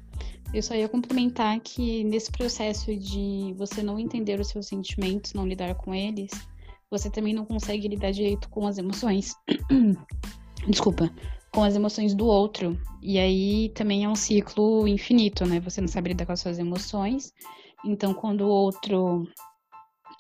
[0.53, 5.47] Eu só ia complementar que nesse processo de você não entender os seus sentimentos, não
[5.47, 6.29] lidar com eles,
[6.89, 9.33] você também não consegue lidar direito com as emoções.
[10.67, 11.09] Desculpa.
[11.51, 12.79] Com as emoções do outro.
[13.01, 15.59] E aí também é um ciclo infinito, né?
[15.61, 17.33] Você não sabe lidar com as suas emoções.
[17.83, 19.27] Então, quando o outro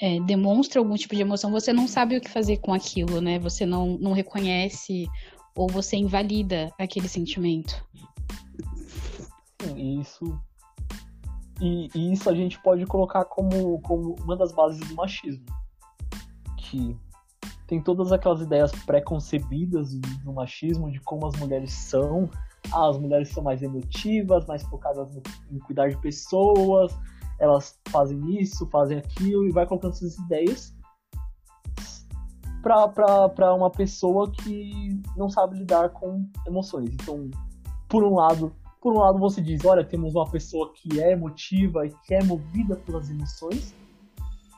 [0.01, 3.37] é, demonstra algum tipo de emoção, você não sabe o que fazer com aquilo, né?
[3.37, 5.07] Você não, não reconhece
[5.55, 7.85] ou você invalida aquele sentimento.
[9.77, 10.41] Isso.
[11.61, 15.45] E, e isso a gente pode colocar como, como uma das bases do machismo
[16.57, 16.97] que
[17.67, 22.29] tem todas aquelas ideias pré-concebidas do machismo, de como as mulheres são.
[22.71, 25.15] Ah, as mulheres são mais emotivas, mais focadas
[25.51, 26.91] em cuidar de pessoas,
[27.41, 30.73] elas fazem isso, fazem aquilo, e vai colocando essas ideias
[32.61, 36.91] para uma pessoa que não sabe lidar com emoções.
[36.93, 37.29] Então,
[37.89, 41.87] por um lado, por um lado você diz, olha, temos uma pessoa que é emotiva
[41.87, 43.73] e que é movida pelas emoções,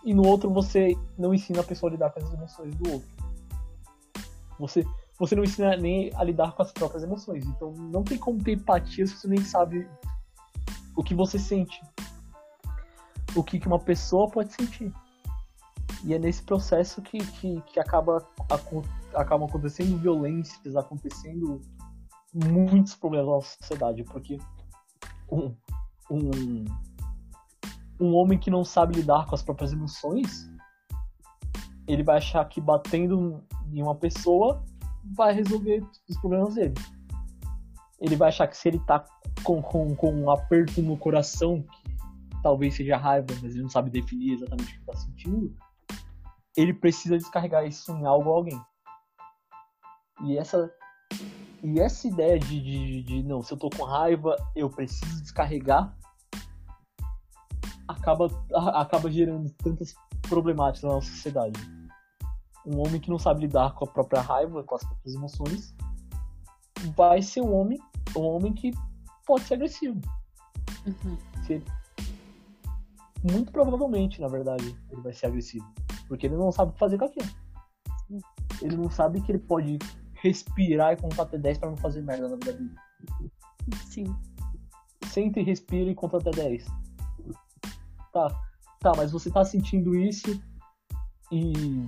[0.04, 3.08] e no outro você não ensina a pessoa a lidar com as emoções do outro.
[4.60, 4.86] Você,
[5.18, 7.46] você não ensina nem a lidar com as próprias emoções.
[7.46, 9.88] Então não tem como ter empatia se você nem sabe
[10.98, 11.82] o que você sente.
[13.36, 14.94] O que, uma pessoa pode sentir.
[16.04, 18.28] E é nesse processo que, que, que acaba,
[19.14, 21.62] acabam acontecendo violências, acontecendo
[22.34, 24.04] muitos problemas na sociedade.
[24.04, 24.38] Porque
[25.32, 25.56] um,
[26.12, 26.66] um,
[28.00, 30.50] um homem que não sabe lidar com as próprias emoções,
[31.88, 34.64] ele vai achar que batendo em uma pessoa
[35.16, 36.74] vai resolver os problemas dele.
[38.00, 39.06] Ele vai achar que se ele tá
[39.44, 41.64] com, com, com um aperto no coração,
[42.44, 45.56] talvez seja raiva, mas ele não sabe definir exatamente o que tá sentindo,
[46.56, 48.62] ele precisa descarregar isso em algo ou alguém.
[50.26, 50.72] E essa
[51.64, 55.98] e essa ideia de, de, de, não, se eu tô com raiva, eu preciso descarregar,
[57.88, 58.28] acaba,
[58.74, 61.58] acaba gerando tantas problemáticas na nossa sociedade.
[62.66, 65.74] Um homem que não sabe lidar com a própria raiva, com as próprias emoções,
[66.98, 67.80] vai ser um homem,
[68.18, 68.72] um homem que
[69.26, 70.02] pode ser agressivo.
[70.86, 71.18] Uhum.
[71.48, 71.64] Ele,
[73.24, 75.66] muito provavelmente, na verdade, ele vai ser agressivo.
[76.08, 77.30] Porque ele não sabe o que fazer com aquilo.
[78.62, 79.80] Ele não sabe que ele pode
[80.14, 82.76] respirar e contar até 10 para não fazer merda na vida dele.
[83.86, 84.16] Sim.
[85.06, 86.66] Sente, respira e conta até 10
[88.14, 88.30] tá,
[88.80, 90.40] tá, mas você tá sentindo isso
[91.32, 91.86] e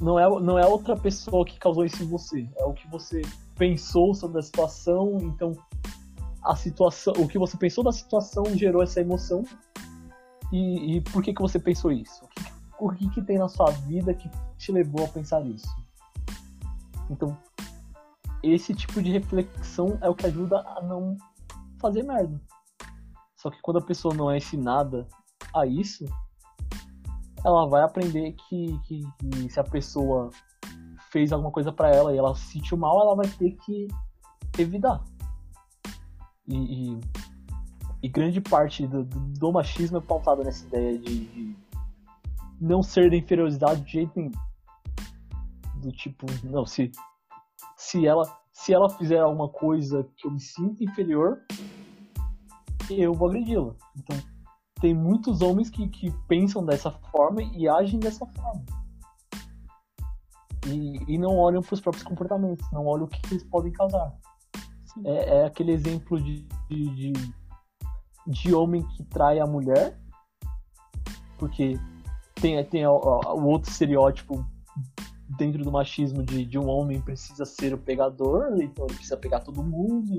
[0.00, 3.22] não é, não é outra pessoa que causou isso em você, é o que você
[3.56, 5.52] pensou sobre a situação, então
[6.42, 9.44] a situação, o que você pensou da situação gerou essa emoção
[10.52, 12.24] e, e por que que você pensou isso?
[12.78, 15.68] O que, que que tem na sua vida que te levou a pensar isso?
[17.10, 17.36] Então,
[18.42, 21.16] esse tipo de reflexão é o que ajuda a não
[21.78, 22.40] fazer merda.
[23.36, 25.06] Só que quando a pessoa não é ensinada
[25.54, 26.04] a isso,
[27.44, 30.30] ela vai aprender que, que, que se a pessoa
[31.10, 33.88] fez alguma coisa para ela e ela se sentiu mal, ela vai ter que
[34.58, 35.02] evitar.
[36.50, 37.00] E, e,
[38.02, 41.56] e grande parte do, do, machismo é pautada nessa ideia de, de
[42.60, 44.32] não ser da inferioridade de jeito nenhum.
[45.76, 46.90] Do tipo, não, se,
[47.76, 51.40] se ela se ela fizer alguma coisa que eu me sinta inferior,
[52.90, 53.74] eu vou agredi-la.
[53.96, 54.18] Então,
[54.82, 58.62] tem muitos homens que, que pensam dessa forma e agem dessa forma.
[60.66, 63.72] E, e não olham para os próprios comportamentos, não olham o que, que eles podem
[63.72, 64.14] causar.
[65.04, 67.12] É, é, aquele exemplo de, de,
[68.26, 69.98] de, homem que trai a mulher,
[71.38, 71.78] porque
[72.34, 74.44] tem, tem o, o outro estereótipo
[75.38, 79.40] dentro do machismo de, de um homem precisa ser o pegador, então ele precisa pegar
[79.40, 80.16] todo mundo,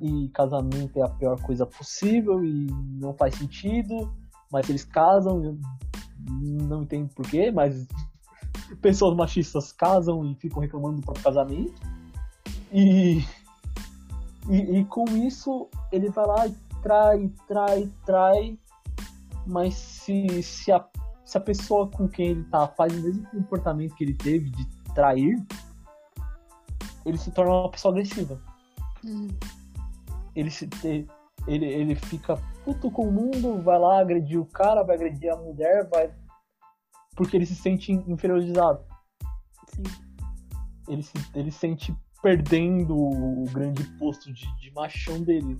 [0.00, 2.66] e casamento é a pior coisa possível e
[3.00, 4.12] não faz sentido,
[4.50, 5.58] mas eles casam,
[6.18, 7.86] não entendo porquê, mas
[8.82, 11.80] pessoas machistas casam e ficam reclamando do próprio casamento.
[12.72, 13.22] E,
[14.48, 18.58] e, e com isso ele vai lá e trai, trai, trai,
[19.46, 20.84] mas se, se, a,
[21.24, 24.66] se a pessoa com quem ele tá faz o mesmo comportamento que ele teve de
[24.94, 25.44] trair,
[27.04, 28.40] ele se torna uma pessoa agressiva.
[29.04, 29.28] Uhum
[30.34, 30.68] ele se
[31.46, 35.36] ele, ele fica puto com o mundo, vai lá agredir o cara, vai agredir a
[35.36, 36.14] mulher, vai.
[37.16, 38.84] Porque ele se sente inferiorizado.
[39.68, 39.82] Sim.
[40.88, 45.58] Ele se, ele sente perdendo o grande posto de, de machão dele.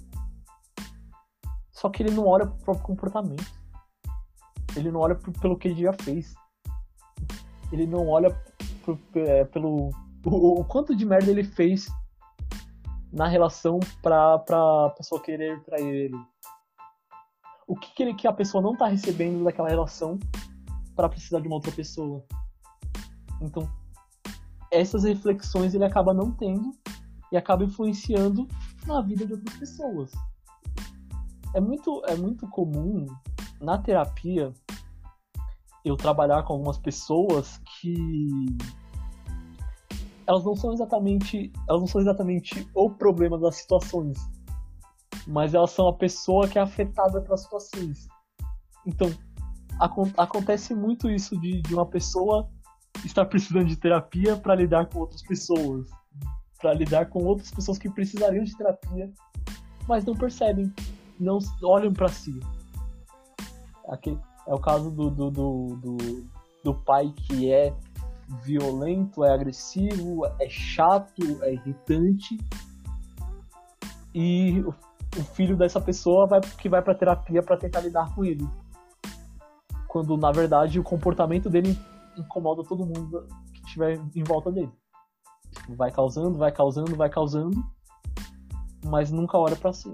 [1.73, 3.53] Só que ele não olha pro próprio comportamento.
[4.77, 6.35] Ele não olha pro, pelo que ele já fez.
[7.73, 8.31] Ele não olha
[8.85, 9.91] pro, é, pelo.
[10.25, 11.89] O, o quanto de merda ele fez
[13.13, 16.17] na relação pra, pra pessoa querer trair ele?
[17.67, 20.19] O que, que, ele, que a pessoa não tá recebendo daquela relação
[20.95, 22.25] para precisar de uma outra pessoa?
[23.41, 23.69] Então,
[24.73, 26.73] essas reflexões ele acaba não tendo
[27.31, 28.49] e acaba influenciando
[28.87, 30.11] na vida de outras pessoas.
[31.55, 33.07] É muito, é muito comum
[33.61, 34.53] na terapia
[35.85, 38.27] eu trabalhar com algumas pessoas que
[40.27, 44.19] elas não são exatamente elas não são exatamente o problema das situações
[45.27, 48.07] mas elas são a pessoa que é afetada pelas situações
[48.87, 49.13] então
[50.17, 52.49] acontece muito isso de, de uma pessoa
[53.05, 55.89] estar precisando de terapia para lidar com outras pessoas
[56.61, 59.11] para lidar com outras pessoas que precisariam de terapia
[59.89, 60.73] mas não percebem
[61.19, 62.39] não olham para si
[63.89, 65.97] Aqui é o caso do, do, do, do,
[66.65, 67.75] do pai que é
[68.43, 72.39] violento, é agressivo, é chato, é irritante.
[74.15, 74.75] E o,
[75.19, 78.49] o filho dessa pessoa vai, que vai pra terapia para tentar lidar com ele.
[79.89, 81.79] Quando na verdade o comportamento dele
[82.17, 84.73] incomoda todo mundo que estiver em volta dele.
[85.77, 87.63] Vai causando, vai causando, vai causando,
[88.85, 89.93] mas nunca olha para si.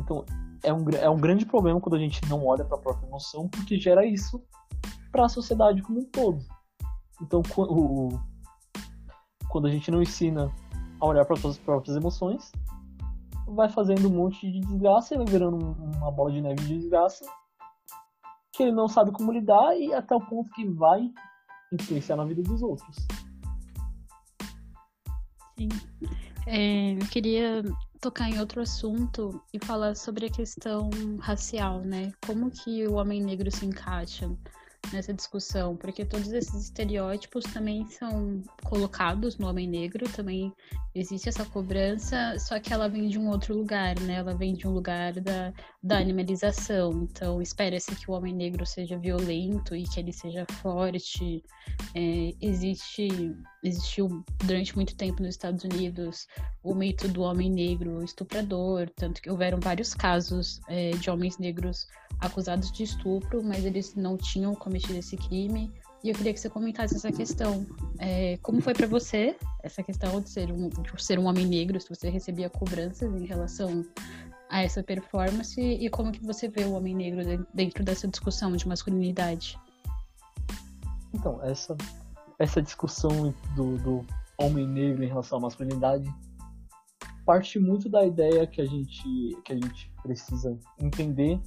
[0.00, 0.24] Então,
[0.62, 3.48] é um, é um grande problema quando a gente não olha para a própria emoção,
[3.48, 4.42] porque gera isso
[5.10, 6.44] para a sociedade como um todo.
[7.22, 8.10] Então, o,
[9.48, 10.52] quando a gente não ensina
[11.00, 12.52] a olhar para suas próprias emoções,
[13.46, 17.24] vai fazendo um monte de desgraça e vai virando uma bola de neve de desgraça
[18.56, 21.10] que ele não sabe como lidar e até o ponto que vai
[21.72, 22.96] influenciar na vida dos outros.
[25.58, 25.68] Sim.
[26.46, 27.62] É, eu queria
[28.00, 30.90] tocar em outro assunto e falar sobre a questão
[31.20, 32.12] racial, né?
[32.24, 34.30] Como que o homem negro se encaixa
[34.92, 40.52] nessa discussão, porque todos esses estereótipos também são colocados no homem negro, também
[40.94, 44.14] existe essa cobrança, só que ela vem de um outro lugar, né?
[44.14, 47.02] Ela vem de um lugar da, da animalização.
[47.02, 51.44] Então, espera-se que o homem negro seja violento e que ele seja forte.
[51.94, 53.08] É, existe,
[53.62, 56.26] existiu durante muito tempo nos Estados Unidos
[56.62, 61.86] o mito do homem negro estuprador, tanto que houveram vários casos é, de homens negros
[62.20, 65.72] acusados de estupro, mas eles não tinham cometido esse crime.
[66.02, 67.66] E eu queria que você comentasse essa questão.
[67.98, 71.80] É, como foi para você essa questão de ser, um, de ser um homem negro,
[71.80, 73.84] se você recebia cobranças em relação
[74.48, 78.68] a essa performance e como que você vê o homem negro dentro dessa discussão de
[78.68, 79.58] masculinidade?
[81.12, 81.76] Então, essa,
[82.38, 84.06] essa discussão do, do
[84.38, 86.08] homem negro em relação à masculinidade
[87.26, 89.02] parte muito da ideia que a gente,
[89.44, 91.40] que a gente precisa entender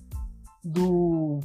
[0.62, 1.40] do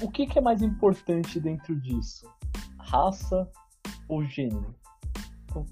[0.00, 2.30] o que, que é mais importante dentro disso,
[2.78, 3.50] raça
[4.08, 4.74] ou gênero.
[5.44, 5.64] Então,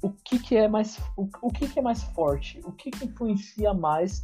[0.00, 3.04] o que, que é mais o, o que, que é mais forte, o que, que
[3.04, 4.20] influencia mais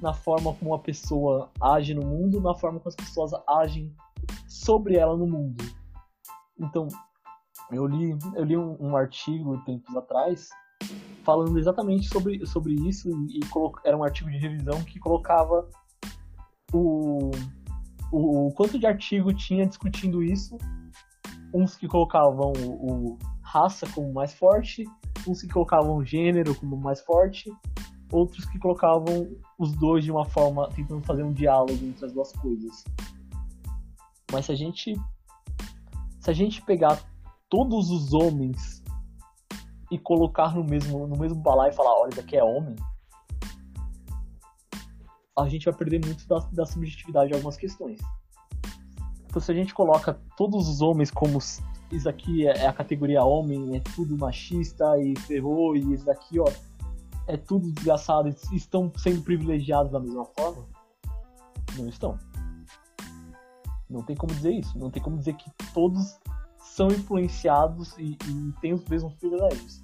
[0.00, 3.94] na forma como a pessoa age no mundo, na forma como as pessoas agem
[4.46, 5.64] sobre ela no mundo.
[6.58, 6.88] Então,
[7.70, 10.48] Eu li, eu li um, um artigo tempos atrás
[11.24, 13.40] falando exatamente sobre, sobre isso e, e
[13.84, 15.68] era um artigo de revisão que colocava
[16.72, 17.32] o,
[18.12, 20.56] o, o, quanto de artigo tinha discutindo isso.
[21.54, 24.84] Uns que colocavam o, o raça como mais forte,
[25.26, 27.50] uns que colocavam gênero como mais forte,
[28.12, 29.28] outros que colocavam
[29.58, 32.84] os dois de uma forma, tentando fazer um diálogo entre as duas coisas.
[34.32, 34.94] Mas se a gente
[36.20, 37.00] se a gente pegar
[37.48, 38.82] todos os homens
[39.90, 42.74] e colocar no mesmo no mesmo balaio e falar, olha, isso aqui é homem,
[45.38, 48.00] a gente vai perder muito da, da subjetividade de algumas questões.
[49.26, 51.38] Então se a gente coloca todos os homens como
[51.92, 56.40] isso aqui é, é a categoria homem, é tudo machista e ferrou, e isso daqui,
[56.40, 56.50] ó,
[57.26, 60.64] é tudo desgraçado, estão sendo privilegiados da mesma forma?
[61.76, 62.18] Não estão.
[63.88, 64.78] Não tem como dizer isso.
[64.78, 66.18] Não tem como dizer que todos
[66.58, 69.80] são influenciados e, e têm os mesmos privilégios.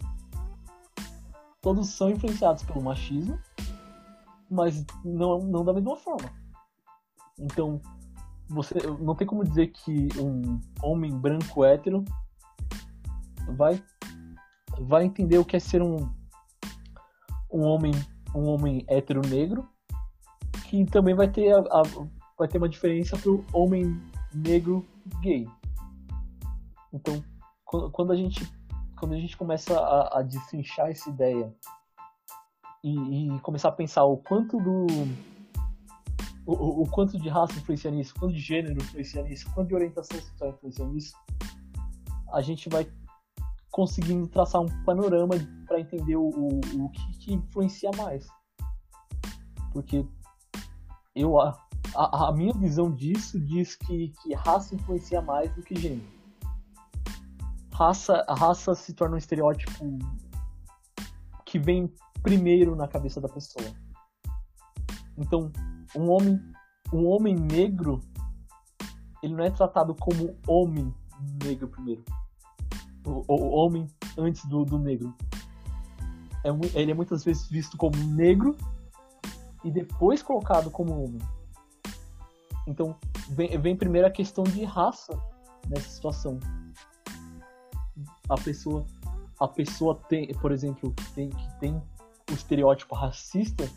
[1.61, 3.38] Todos são influenciados pelo machismo,
[4.53, 6.30] mas não, não da mesma forma.
[7.38, 7.80] Então,
[8.48, 12.05] você não tem como dizer que um homem branco hétero
[13.57, 13.82] vai
[14.78, 15.96] vai entender o que é ser um
[17.50, 17.92] um homem
[18.34, 19.68] um homem hétero negro
[20.68, 21.82] que também vai ter a, a
[22.38, 24.00] vai ter uma diferença pro homem
[24.34, 24.86] negro
[25.20, 25.46] gay
[26.92, 27.22] então
[27.64, 28.46] quando a gente
[28.98, 30.22] quando a gente começa a, a
[30.90, 31.55] essa ideia
[32.83, 34.87] e, e começar a pensar o quanto do
[36.45, 40.20] o, o, quanto de raça influencia nisso, quanto de gênero influencia nisso, quanto de orientação
[40.20, 41.14] sexual influencia nisso,
[42.33, 42.91] a gente vai
[43.70, 45.35] conseguindo traçar um panorama
[45.66, 48.26] para entender o, o, o que, que, influencia mais.
[49.72, 50.05] Porque
[51.14, 51.57] eu a,
[51.95, 56.07] a, a, minha visão disso diz que, que raça influencia mais do que gênero.
[57.72, 59.99] Raça, a raça se torna um estereótipo
[61.47, 63.66] que vem primeiro na cabeça da pessoa.
[65.16, 65.52] Então,
[65.94, 66.40] um homem,
[66.92, 68.00] um homem negro,
[69.22, 70.92] ele não é tratado como homem
[71.44, 72.04] negro primeiro.
[73.04, 75.14] O, o, homem antes do, do negro.
[76.44, 78.56] É, ele é muitas vezes visto como negro
[79.64, 81.20] e depois colocado como homem.
[82.66, 82.96] Então,
[83.30, 85.18] vem, vem primeiro a questão de raça
[85.68, 86.38] nessa situação.
[88.28, 88.86] A pessoa,
[89.38, 91.82] a pessoa tem, por exemplo, tem, que tem
[92.30, 93.68] o estereótipo racista,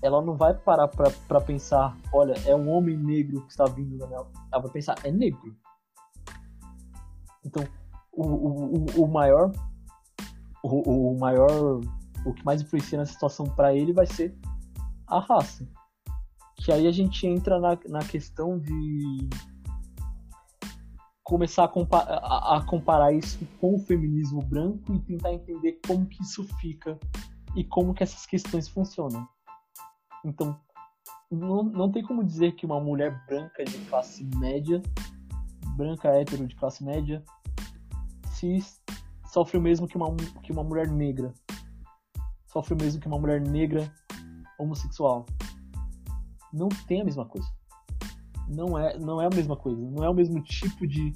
[0.00, 4.06] ela não vai parar pra, pensar, olha, é um homem negro que está vindo na
[4.06, 4.24] minha.
[4.52, 5.56] Ela vai pensar, é negro.
[7.44, 7.66] Então,
[8.12, 9.52] o, o, o maior.
[10.62, 11.80] O, o maior.
[12.24, 14.36] O que mais influencia na situação para ele vai ser
[15.06, 15.68] a raça.
[16.56, 19.28] Que aí a gente entra na, na questão de
[21.28, 26.06] começar a, compa a, a comparar isso com o feminismo branco e tentar entender como
[26.06, 26.98] que isso fica
[27.54, 29.28] e como que essas questões funcionam.
[30.24, 30.58] Então,
[31.30, 34.80] não, não tem como dizer que uma mulher branca de classe média,
[35.76, 37.22] branca hétero de classe média,
[38.30, 38.58] se
[39.26, 41.34] sofre o mesmo que uma, que uma mulher negra.
[42.46, 43.92] Sofre o mesmo que uma mulher negra
[44.58, 45.26] homossexual.
[46.50, 47.57] Não tem a mesma coisa.
[48.48, 49.80] Não é, não é a mesma coisa.
[49.80, 51.12] Não é o mesmo tipo de,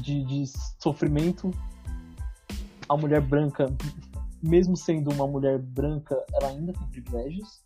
[0.00, 0.44] de, de
[0.82, 1.50] sofrimento.
[2.88, 3.66] A mulher branca,
[4.42, 7.64] mesmo sendo uma mulher branca, ela ainda tem privilégios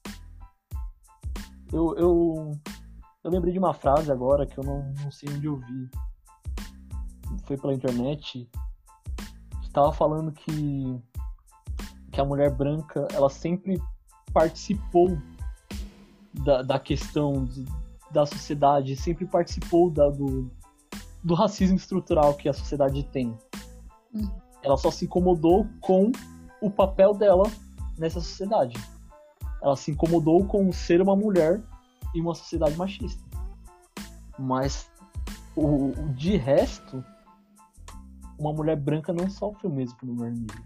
[1.73, 2.59] eu, eu,
[3.23, 5.91] eu lembrei de uma frase agora que eu não, não sei onde eu vi.
[7.45, 8.49] Foi pela internet.
[9.63, 10.99] Estava falando que,
[12.11, 13.81] que a mulher branca ela sempre
[14.33, 15.19] participou
[16.45, 17.67] da, da questão de,
[18.11, 20.51] da sociedade, sempre participou da, do,
[21.23, 23.37] do racismo estrutural que a sociedade tem.
[24.15, 24.29] Hum.
[24.63, 26.11] Ela só se incomodou com
[26.61, 27.45] o papel dela
[27.99, 28.79] nessa sociedade
[29.61, 31.63] ela se incomodou com ser uma mulher
[32.15, 33.23] em uma sociedade machista.
[34.39, 34.91] Mas
[35.57, 37.05] o, de resto,
[38.39, 40.63] uma mulher branca não sofre o mesmo mulher negra.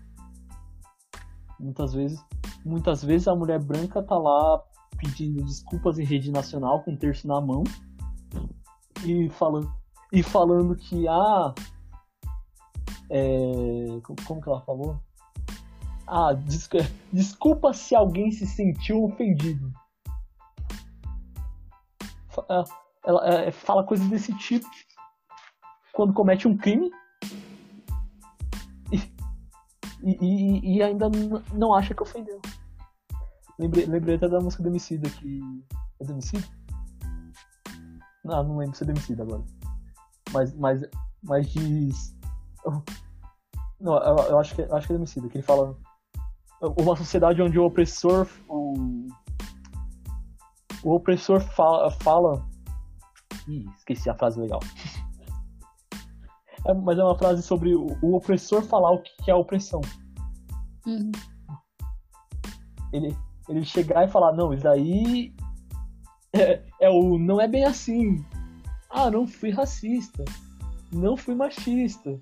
[1.58, 2.24] Muitas vezes,
[2.64, 4.62] muitas vezes a mulher branca tá lá
[5.02, 7.64] pedindo desculpas em rede nacional com um terço na mão
[9.04, 9.72] e falando
[10.12, 11.52] e falando que ah
[13.10, 15.00] é, como que ela falou
[16.06, 16.32] ah,
[17.12, 19.72] desculpa se alguém se sentiu ofendido.
[22.48, 22.64] Ah,
[23.04, 24.66] ela é, fala coisas desse tipo
[25.92, 26.90] quando comete um crime
[28.90, 29.00] e,
[30.02, 31.08] e, e ainda
[31.52, 32.40] não acha que ofendeu.
[33.62, 35.40] Lembrei, lembrei até da música do Emicida que.
[36.00, 36.42] É do Emicida?
[38.24, 39.44] Não, não lembro se é do Emicida agora.
[40.32, 40.82] Mas, mas,
[41.22, 42.16] mas diz
[43.80, 45.78] Não, eu, eu acho que, eu acho que é Emicida, que ele fala
[46.76, 49.06] uma sociedade onde o opressor o,
[50.82, 52.44] o opressor fala, fala
[53.46, 54.60] Ih, esqueci a frase legal
[56.66, 59.80] é, mas é uma frase sobre o, o opressor falar o que é a opressão
[60.86, 61.10] uhum.
[62.92, 63.16] ele,
[63.48, 65.34] ele chegar e falar não, isso aí
[66.32, 68.24] é, é o não é bem assim.
[68.88, 70.24] Ah, não fui racista.
[70.92, 72.18] Não fui machista.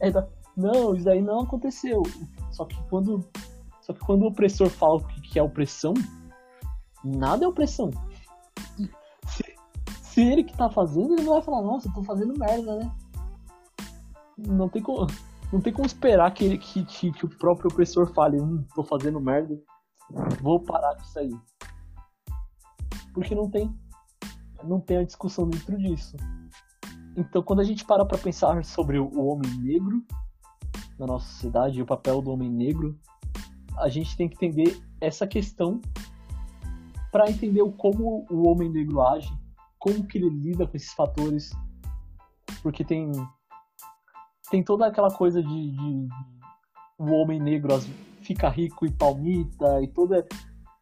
[0.00, 0.26] É da,
[0.56, 2.02] não, isso aí não aconteceu.
[2.50, 3.24] Só que quando,
[3.80, 5.94] só que quando o opressor fala o que é opressão,
[7.04, 7.90] nada é opressão.
[9.26, 9.44] Se,
[10.02, 12.92] se ele que tá fazendo, ele não vai falar, nossa, eu tô fazendo merda, né?
[14.36, 15.06] Não tem como,
[15.52, 18.82] não tem como esperar que, ele, que, que, que o próprio opressor fale, hum, tô
[18.82, 19.58] fazendo merda,
[20.40, 21.40] vou parar com isso aí.
[23.12, 23.74] Porque não tem,
[24.64, 26.16] não tem a discussão dentro disso.
[27.16, 30.04] Então, quando a gente para para pensar sobre o homem negro,
[30.98, 32.98] na nossa sociedade e o papel do homem negro,
[33.78, 35.80] a gente tem que entender essa questão
[37.10, 39.32] para entender como o homem negro age,
[39.78, 41.50] como que ele lida com esses fatores,
[42.62, 43.12] porque tem
[44.50, 46.08] tem toda aquela coisa de, de
[46.98, 47.74] o homem negro
[48.28, 50.26] fica rico e palmita e toda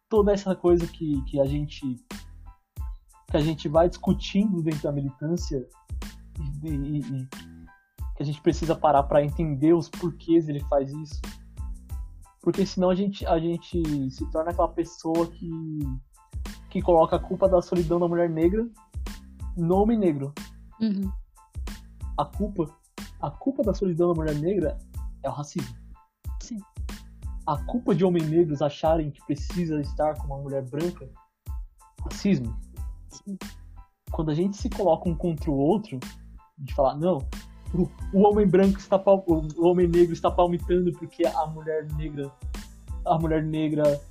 [0.09, 1.95] toda essa coisa que, que a gente
[3.29, 5.65] que a gente vai discutindo dentro da militância
[6.63, 7.27] e, e, e
[8.15, 11.21] que a gente precisa parar para entender os porquês ele faz isso.
[12.41, 15.79] Porque senão a gente, a gente se torna aquela pessoa que,
[16.69, 18.67] que coloca a culpa da solidão da mulher negra
[19.57, 20.33] no homem negro.
[20.81, 21.11] Uhum.
[22.17, 22.73] A culpa
[23.19, 24.77] a culpa da solidão da mulher negra
[25.23, 25.86] é o racismo.
[27.47, 31.09] A culpa de homens negros acharem que precisa estar com uma mulher branca,
[32.03, 32.53] racismo.
[34.11, 35.97] Quando a gente se coloca um contra o outro,
[36.57, 37.25] de falar, não,
[38.13, 42.31] o homem branco está o homem negro está palmitando porque a mulher negra
[43.05, 44.01] a mulher negra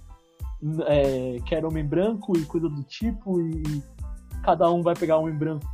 [0.86, 3.82] é, quer homem branco e coisa do tipo e
[4.42, 5.66] cada um vai pegar homem branco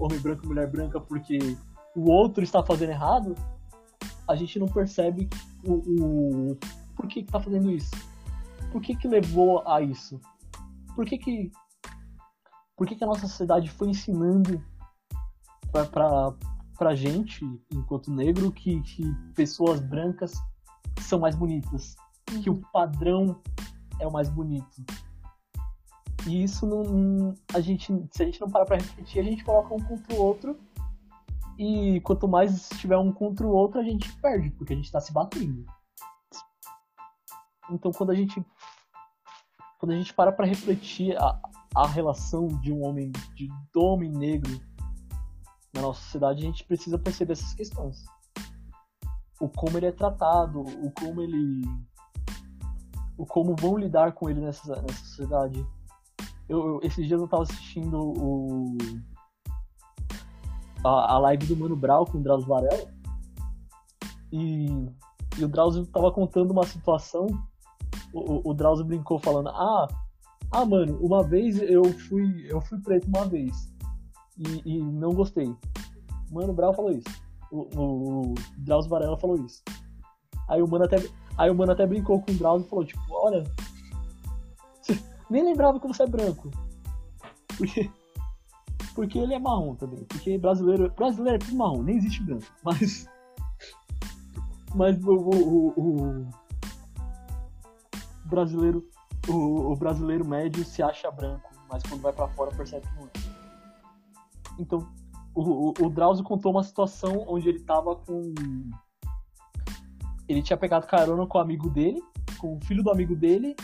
[0.00, 1.38] homem branco e mulher branca porque
[1.96, 3.34] o outro está fazendo errado
[4.28, 5.28] a gente não percebe
[5.64, 6.58] o, o
[7.00, 7.90] por que está fazendo isso
[8.70, 10.20] por que que levou a isso
[10.94, 11.50] por que que
[12.76, 14.62] por que que a nossa sociedade foi ensinando
[15.72, 16.34] para
[16.80, 20.32] pra gente, enquanto negro, que, que pessoas brancas
[20.98, 21.94] são mais bonitas.
[22.32, 22.40] Uhum.
[22.40, 23.38] Que o padrão
[23.98, 24.82] é o mais bonito.
[26.26, 27.34] E isso não.
[27.52, 30.22] A gente, se a gente não parar pra refletir, a gente coloca um contra o
[30.22, 30.58] outro.
[31.58, 35.02] E quanto mais tiver um contra o outro, a gente perde, porque a gente tá
[35.02, 35.66] se batendo.
[37.70, 38.44] Então quando a gente.
[39.78, 41.40] Quando a gente para pra refletir a,
[41.74, 44.60] a relação de um homem, de, homem negro
[45.72, 48.04] na nossa sociedade, a gente precisa perceber essas questões.
[49.40, 51.62] O como ele é tratado, o como ele.
[53.16, 55.66] o como vão lidar com ele nessa, nessa sociedade.
[56.48, 58.76] Eu, eu esses dias eu tava assistindo o.
[60.84, 62.92] A, a live do Mano Brau com o Drauzio Varela.
[64.32, 64.66] E,
[65.38, 67.28] e o Drauzio tava contando uma situação.
[68.12, 69.88] O, o Drauzio brincou falando: Ah,
[70.52, 73.72] ah, mano, uma vez eu fui, eu fui preto uma vez
[74.36, 75.54] e, e não gostei.
[76.30, 77.08] Mano Brown falou isso.
[77.50, 79.62] O, o, o Drauzio Varela falou isso.
[80.48, 80.96] Aí o Mano até,
[81.36, 83.44] aí o Mano até brincou com o Drauzio e falou, tipo, olha,
[85.30, 86.50] nem lembrava que você é branco.
[87.56, 87.90] Porque,
[88.94, 90.04] porque ele é marrom também.
[90.04, 92.46] Porque brasileiro, brasileiro é tudo marrom, nem existe branco.
[92.64, 93.08] Mas,
[94.74, 96.28] mas o, o, o, o
[98.30, 98.88] brasileiro,
[99.28, 103.04] o, o brasileiro médio se acha branco, mas quando vai para fora percebe que não
[103.04, 103.10] é.
[104.58, 104.88] Então,
[105.34, 108.32] o, o, o Drauzio contou uma situação onde ele tava com.
[110.28, 112.00] Ele tinha pegado carona com o amigo dele,
[112.38, 113.56] com o filho do amigo dele,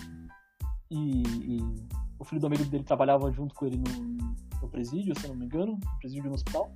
[0.91, 1.59] e, e
[2.19, 5.45] o filho do amigo dele trabalhava junto com ele no, no presídio, se não me
[5.45, 6.73] engano, no presídio no hospital.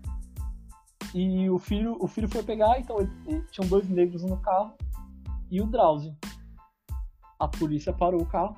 [1.12, 4.74] E o filho, o filho foi pegar, então ele, ele, tinham dois negros no carro
[5.50, 6.16] e o Drauzio.
[7.40, 8.56] A polícia parou o carro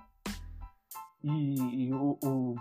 [1.23, 2.55] e, e o, o,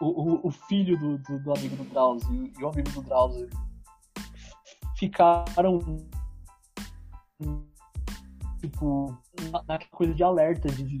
[0.00, 3.48] o, o filho do, do, do, amigo do Drauzio e o amigo do Drauzio
[4.96, 5.78] ficaram
[8.60, 9.16] tipo
[9.66, 10.98] naquela coisa de alerta de, de,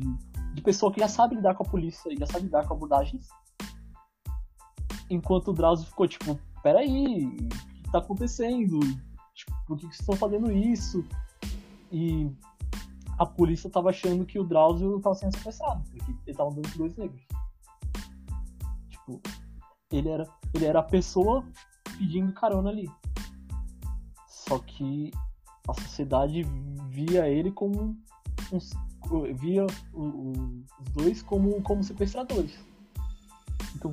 [0.54, 3.28] de, pessoa que já sabe lidar com a polícia e já sabe lidar com abordagens
[5.10, 7.48] enquanto o Drauzio ficou tipo peraí, o
[7.82, 8.80] que tá acontecendo?
[9.34, 11.04] Tipo, por que, que vocês estão fazendo isso?
[11.90, 12.30] E
[13.20, 16.78] a polícia tava achando que o Drauzio tava sendo sequestrado, porque ele tava andando com
[16.78, 17.20] dois negros.
[18.88, 19.20] Tipo,
[19.92, 21.44] ele era, ele era a pessoa
[21.98, 22.90] pedindo carona ali.
[24.26, 25.10] Só que
[25.68, 26.44] a sociedade
[26.88, 27.94] via ele como
[28.50, 28.70] uns,
[29.38, 30.56] via os
[30.94, 32.58] dois como, como sequestradores.
[33.76, 33.92] Então,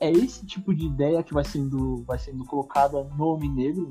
[0.00, 3.90] é esse tipo de ideia que vai sendo, vai sendo colocada no homem negro,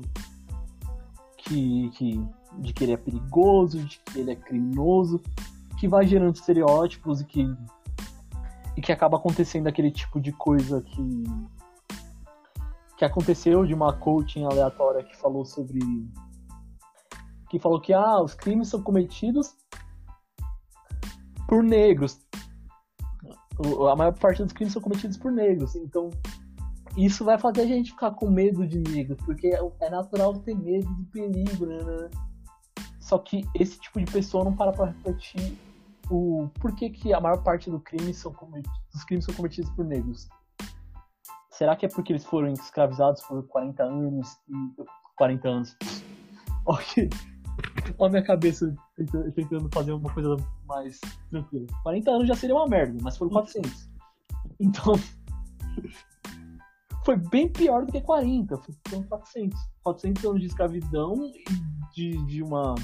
[1.44, 2.28] que, que,
[2.58, 5.20] de que ele é perigoso, de que ele é criminoso,
[5.78, 7.56] que vai gerando estereótipos e que,
[8.76, 11.24] e que acaba acontecendo aquele tipo de coisa que,
[12.96, 15.80] que aconteceu de uma coaching aleatória que falou sobre
[17.50, 19.54] que falou que ah, os crimes são cometidos
[21.46, 22.18] por negros.
[23.88, 25.76] A maior parte dos crimes são cometidos por negros.
[25.76, 26.10] Então,
[26.96, 29.48] isso vai fazer a gente ficar com medo de negros, porque
[29.80, 31.78] é natural ter medo do perigo, né?
[33.00, 35.58] Só que esse tipo de pessoa não para pra refletir
[36.10, 40.28] o porquê que a maior parte do crime dos crimes são cometidos por negros.
[41.50, 44.84] Será que é porque eles foram escravizados por 40 anos e
[45.16, 45.76] 40 anos?
[46.66, 47.10] Ok.
[47.98, 48.74] Olha a minha cabeça
[49.34, 50.34] tentando fazer uma coisa
[50.64, 51.66] mais tranquila.
[51.82, 53.90] 40 anos já seria uma merda, mas foram 400.
[54.58, 54.94] Então.
[57.04, 59.60] Foi bem pior do que 40, foram 400.
[59.82, 61.44] 400 anos de escravidão e
[61.94, 62.74] de, de uma.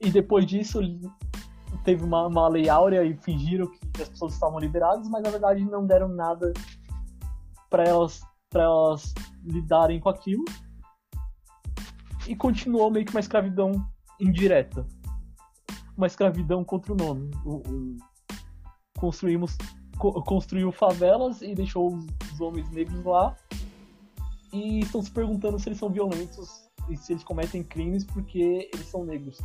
[0.00, 0.80] E depois disso
[1.84, 5.64] teve uma, uma lei áurea e fingiram que as pessoas estavam liberadas, mas na verdade
[5.64, 6.52] não deram nada
[7.70, 8.20] para elas,
[8.50, 10.44] pra elas lidarem com aquilo
[12.28, 13.72] e continuou meio que uma escravidão
[14.20, 14.86] indireta.
[15.96, 17.30] Uma escravidão contra o nome.
[17.44, 17.96] O, o,
[18.98, 19.56] construímos,
[20.00, 23.36] co, construiu favelas e deixou os, os homens negros lá
[24.52, 28.86] e estão se perguntando se eles são violentos e se eles cometem crimes porque eles
[28.88, 29.38] são negros.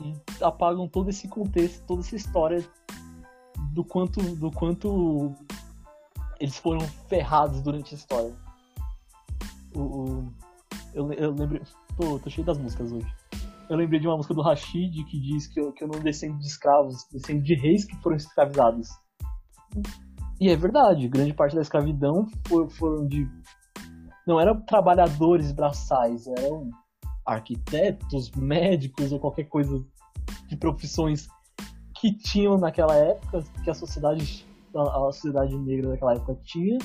[0.00, 2.66] E apagam todo esse contexto, toda essa história
[3.72, 5.34] do quanto, do quanto
[6.40, 8.32] eles foram ferrados durante a história.
[9.74, 10.32] O, o,
[10.94, 11.60] eu, eu lembro.
[11.96, 13.06] Tô, tô cheio das músicas hoje.
[13.68, 16.38] Eu lembrei de uma música do Rashid que diz que eu, que eu não descendo
[16.38, 18.88] de escravos, descendo de reis que foram escravizados.
[20.40, 23.26] E é verdade, grande parte da escravidão foi, foram de.
[24.26, 26.70] Não eram trabalhadores braçais, eram
[27.26, 29.82] arquitetos, médicos ou qualquer coisa
[30.48, 31.26] de profissões
[32.00, 36.78] que tinham naquela época, que a sociedade, a, a sociedade negra daquela época tinha,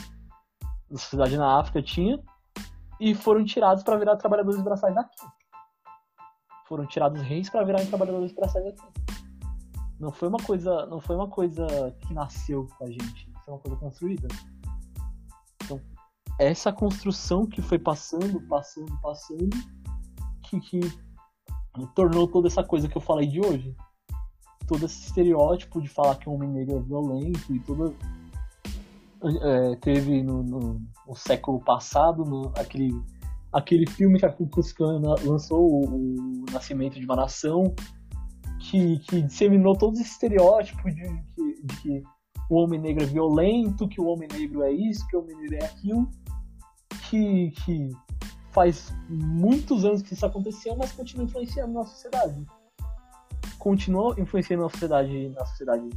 [0.64, 2.20] a sociedade na África tinha,
[3.00, 5.26] e foram tirados para virar trabalhadores braçais daqui.
[6.70, 8.88] Foram tirados reis para virarem trabalhadores braçais daqui.
[10.00, 11.68] Não foi uma coisa, não foi uma coisa
[12.00, 14.28] que nasceu com a gente, foi uma coisa construída.
[15.64, 15.82] Então,
[16.40, 19.50] essa construção que foi passando, passando, passando,
[20.44, 20.80] que, que
[21.96, 23.76] tornou toda essa coisa que eu falei de hoje.
[24.68, 27.94] Todo esse estereótipo de falar que o homem negro é violento e toda
[29.42, 32.94] é, teve no, no, no, século passado, no, aquele,
[33.52, 37.74] aquele filme que a Ku Klux Klan lançou, o, o, Nascimento de uma Nação,
[38.60, 42.04] que, que disseminou todos esses estereótipos de, de, de, que
[42.50, 45.56] o homem negro é violento, que o homem negro é isso, que o homem negro
[45.56, 46.10] é aquilo,
[47.10, 47.90] que, que
[48.52, 52.46] faz muitos anos que isso aconteceu, mas continua influenciando na sociedade.
[53.58, 55.90] Continua influenciando na sociedade, na sociedade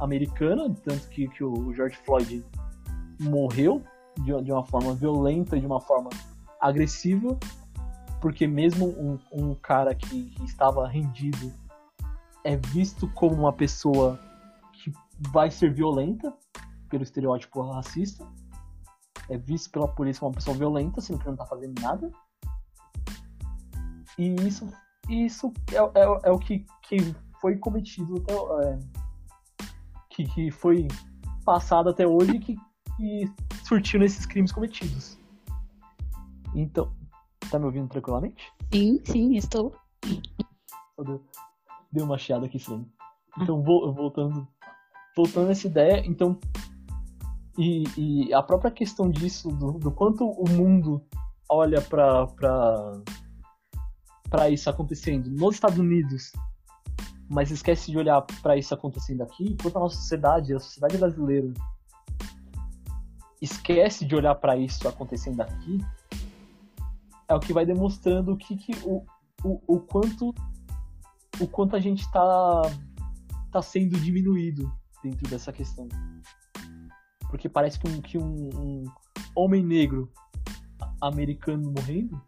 [0.00, 2.44] americana, tanto que, que o George Floyd
[3.20, 3.82] morreu
[4.18, 6.10] de, de uma forma violenta, de uma forma
[6.68, 7.38] agressiva,
[8.20, 11.52] porque mesmo um, um cara que, que estava rendido
[12.42, 14.18] é visto como uma pessoa
[14.72, 14.92] que
[15.32, 16.32] vai ser violenta
[16.88, 18.26] pelo estereótipo racista,
[19.28, 22.10] é visto pela polícia como uma pessoa violenta, sendo que não está fazendo nada.
[24.18, 24.68] E isso,
[25.08, 28.34] isso é, é, é o que, que foi cometido até,
[28.68, 28.78] é,
[30.10, 30.88] que, que foi
[31.44, 32.56] passado até hoje que
[32.96, 33.30] que
[33.64, 35.18] surtiu nesses crimes cometidos.
[36.54, 36.94] Então,
[37.50, 38.52] tá me ouvindo tranquilamente?
[38.72, 39.74] Sim, sim, estou.
[41.92, 42.88] Deu uma chiada aqui estranho.
[43.40, 44.46] Então, voltando,
[45.16, 46.38] voltando a essa ideia, então,
[47.58, 51.04] e, e a própria questão disso, do, do quanto o mundo
[51.48, 52.26] olha para
[54.30, 56.32] para isso acontecendo nos Estados Unidos,
[57.28, 61.52] mas esquece de olhar para isso acontecendo aqui, enquanto a nossa sociedade, a sociedade brasileira,
[63.40, 65.78] esquece de olhar para isso acontecendo aqui,
[67.28, 69.04] é o que vai demonstrando o que, que o,
[69.42, 70.34] o, o quanto
[71.40, 72.62] o quanto a gente está
[73.50, 74.72] tá sendo diminuído
[75.02, 75.88] dentro dessa questão.
[77.28, 78.84] Porque parece que um, que um, um
[79.34, 80.10] homem negro
[81.00, 82.20] americano morrendo,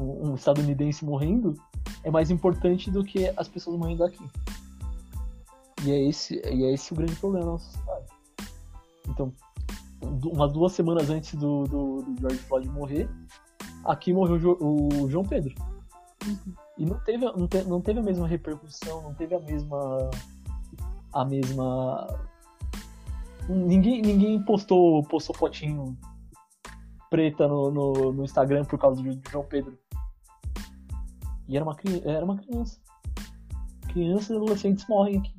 [0.00, 1.54] um, um estadunidense morrendo,
[2.02, 4.24] é mais importante do que as pessoas morrendo aqui.
[5.84, 8.06] E é esse, e é esse o grande problema da nossa sociedade.
[9.08, 9.32] Então,
[10.02, 13.08] umas duas semanas antes do, do, do George Floyd morrer,
[13.84, 15.54] aqui morreu o, João Pedro.
[16.26, 16.54] Uhum.
[16.78, 20.10] E não teve, não, te, não teve a mesma repercussão, não teve a mesma.
[21.12, 22.06] a mesma.
[23.48, 25.96] Ninguém, ninguém postou, postou fotinho
[27.12, 29.78] preta no, no, no Instagram por causa do João Pedro.
[31.46, 31.76] E era uma,
[32.06, 32.80] era uma criança.
[33.92, 35.34] Crianças e adolescentes morrem aqui.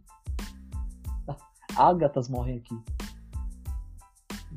[1.75, 2.92] Ágatas morrem aqui.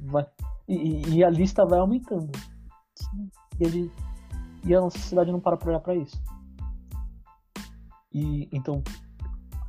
[0.07, 0.27] Vai,
[0.69, 2.31] e, e, a lista vai aumentando.
[3.59, 3.93] E, ele,
[4.65, 6.21] e a nossa sociedade não para pra olhar pra isso.
[8.13, 8.83] E então,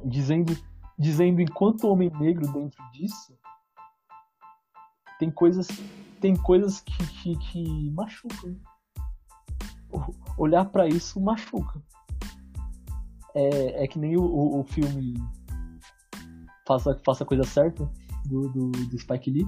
[0.06, 0.56] dizendo,
[0.98, 3.38] dizendo enquanto homem negro dentro disso,
[5.20, 5.68] tem coisas,
[6.22, 8.56] tem coisas que, que, que machucam.
[10.38, 11.82] Olhar para isso machuca.
[13.34, 15.16] É, é que nem o, o, o filme
[16.68, 17.90] Faça, Faça a Coisa Certa,
[18.26, 19.48] do, do, do Spike Lee.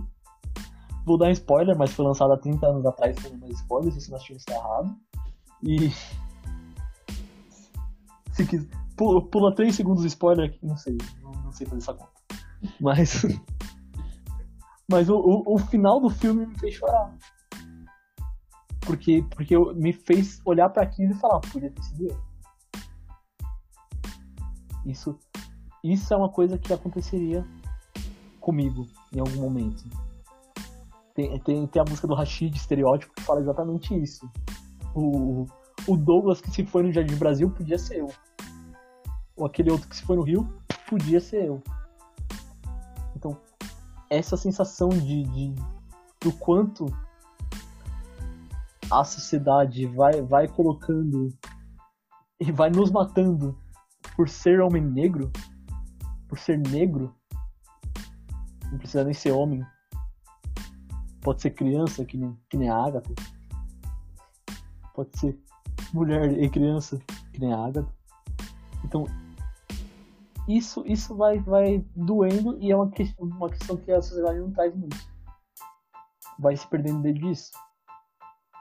[1.06, 3.91] Vou dar um spoiler, mas foi lançado há 30 anos atrás, então não é spoiler,
[3.93, 4.95] se você não está errado.
[5.64, 5.91] E.
[8.34, 8.70] Se quiser.
[8.95, 12.12] Pula, pula 3 segundos de spoiler aqui, não sei, não, não sei fazer essa conta.
[12.80, 13.26] Mas.
[14.89, 17.16] mas o, o, o, final do filme me fez chorar.
[18.82, 22.30] Porque, porque me fez olhar para aquilo e falar, podia ter sido eu.
[24.86, 25.18] Isso,
[25.84, 27.45] isso é uma coisa que aconteceria
[28.39, 29.84] comigo em algum momento.
[31.20, 34.26] Tem, tem, tem a música do Rashid, Estereótipo, que fala exatamente isso.
[34.95, 35.45] O,
[35.86, 38.07] o Douglas que se foi no Jardim Brasil podia ser eu.
[39.36, 40.47] Ou aquele outro que se foi no Rio
[40.88, 41.61] podia ser eu.
[43.17, 43.36] Então,
[44.09, 45.55] essa sensação de, de
[46.22, 46.86] do quanto
[48.89, 51.34] a sociedade vai, vai colocando
[52.39, 53.57] e vai nos matando
[54.15, 55.30] por ser homem negro
[56.30, 57.13] por ser negro,
[58.72, 59.65] não precisa nem ser homem,
[61.22, 63.13] pode ser criança, que nem, que nem a Agatha,
[64.93, 65.38] pode ser
[65.93, 66.99] mulher e criança,
[67.34, 67.93] que nem a Agatha.
[68.84, 69.05] Então,
[70.47, 74.51] isso, isso vai, vai doendo e é uma questão, uma questão que a sociedade não
[74.51, 74.97] traz muito.
[76.39, 77.51] Vai se perdendo desde disso.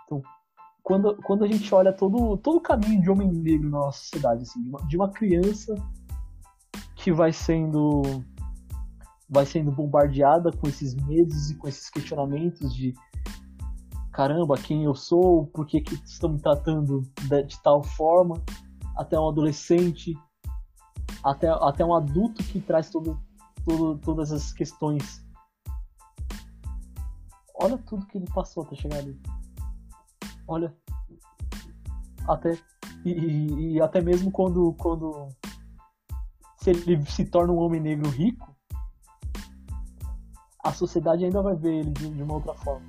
[0.04, 0.22] Então,
[0.82, 4.42] quando, quando a gente olha todo, todo o caminho de homem negro na nossa sociedade,
[4.42, 5.74] assim, de uma, de uma criança
[6.96, 8.02] que vai sendo
[9.28, 12.94] vai sendo bombardeada com esses medos e com esses questionamentos de
[14.18, 18.42] caramba, quem eu sou, por que, que estão me tratando de, de, tal forma,
[18.96, 20.12] até um adolescente,
[21.22, 23.20] até, até um adulto que traz todo,
[23.64, 25.24] todo, todas as questões.
[27.54, 29.20] Olha tudo que ele passou até chegar ali.
[30.48, 30.74] Olha.
[32.26, 32.58] Até.
[33.04, 35.28] E, e, e até mesmo quando, quando
[36.56, 38.57] se ele se torna um homem negro rico,
[40.64, 42.86] a sociedade ainda vai ver ele de, de uma outra forma.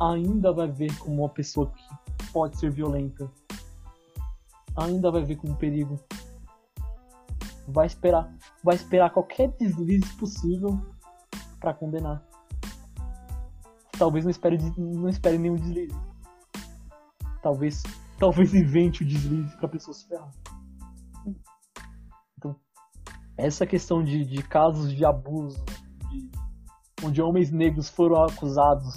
[0.00, 3.30] Ainda vai ver como uma pessoa que pode ser violenta.
[4.76, 6.00] Ainda vai ver como um perigo.
[7.68, 8.32] Vai esperar,
[8.64, 10.80] vai esperar qualquer deslize possível
[11.60, 12.24] para condenar.
[13.98, 15.96] Talvez não espere, não espere nenhum deslize.
[17.42, 17.82] Talvez,
[18.18, 20.39] talvez invente o deslize para pessoa se ferrar
[23.40, 25.62] essa questão de, de casos de abuso,
[26.10, 26.30] de,
[27.04, 28.94] onde homens negros foram acusados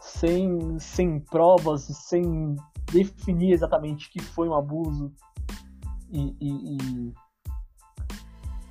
[0.00, 2.56] sem, sem provas, sem
[2.90, 5.12] definir exatamente que foi um abuso
[6.10, 7.12] e, e,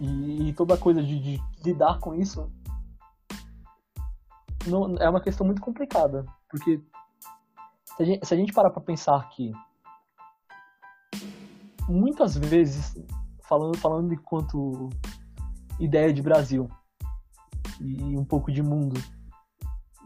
[0.02, 2.52] e, e toda a coisa de, de, lidar com isso
[4.66, 6.82] não, é uma questão muito complicada, porque
[7.96, 9.52] se a gente, se a gente parar para pensar que
[11.88, 12.96] muitas vezes
[13.48, 14.90] falando, falando enquanto
[15.80, 16.70] ideia de Brasil
[17.80, 19.02] e um pouco de mundo.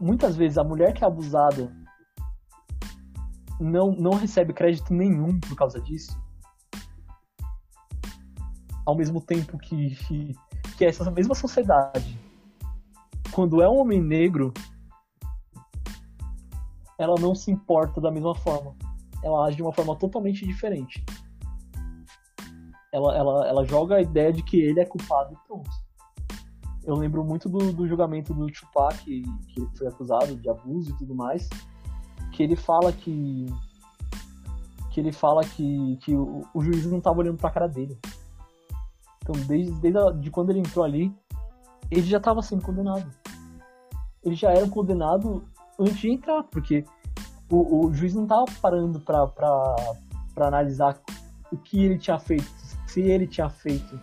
[0.00, 1.72] Muitas vezes a mulher que é abusada
[3.60, 6.20] não, não recebe crédito nenhum por causa disso.
[8.84, 9.94] Ao mesmo tempo que,
[10.76, 12.18] que, essa mesma sociedade,
[13.30, 14.52] quando é um homem negro,
[16.98, 18.74] ela não se importa da mesma forma.
[19.22, 21.04] Ela age de uma forma totalmente diferente
[22.92, 25.70] ela, ela, ela joga a ideia de que ele é culpado e pronto.
[26.84, 30.90] Eu lembro muito do, do julgamento do Tupac, que, que ele foi acusado de abuso
[30.90, 31.48] e tudo mais,
[32.32, 33.46] que ele fala que
[34.90, 37.98] que ele fala que, que o, o juiz não estava olhando para a cara dele.
[39.22, 41.10] Então, desde, desde a, de quando ele entrou ali,
[41.90, 43.10] ele já estava sendo condenado.
[44.22, 46.84] Ele já era condenado antes de entrar, porque
[47.50, 49.26] o, o juiz não estava parando para
[50.36, 51.00] analisar
[51.50, 52.44] o que ele tinha feito,
[52.92, 53.98] se ele tinha feito.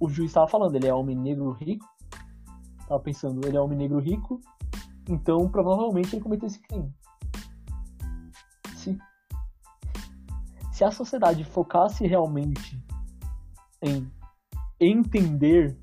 [0.00, 1.86] O juiz estava falando, ele é homem negro rico.
[2.88, 4.40] Tava pensando, ele é homem negro rico,
[5.06, 6.90] Então, provavelmente ele cometeu esse crime.
[8.76, 8.98] Se,
[10.72, 12.82] se a sociedade focasse realmente
[13.82, 14.10] em
[14.80, 15.78] entender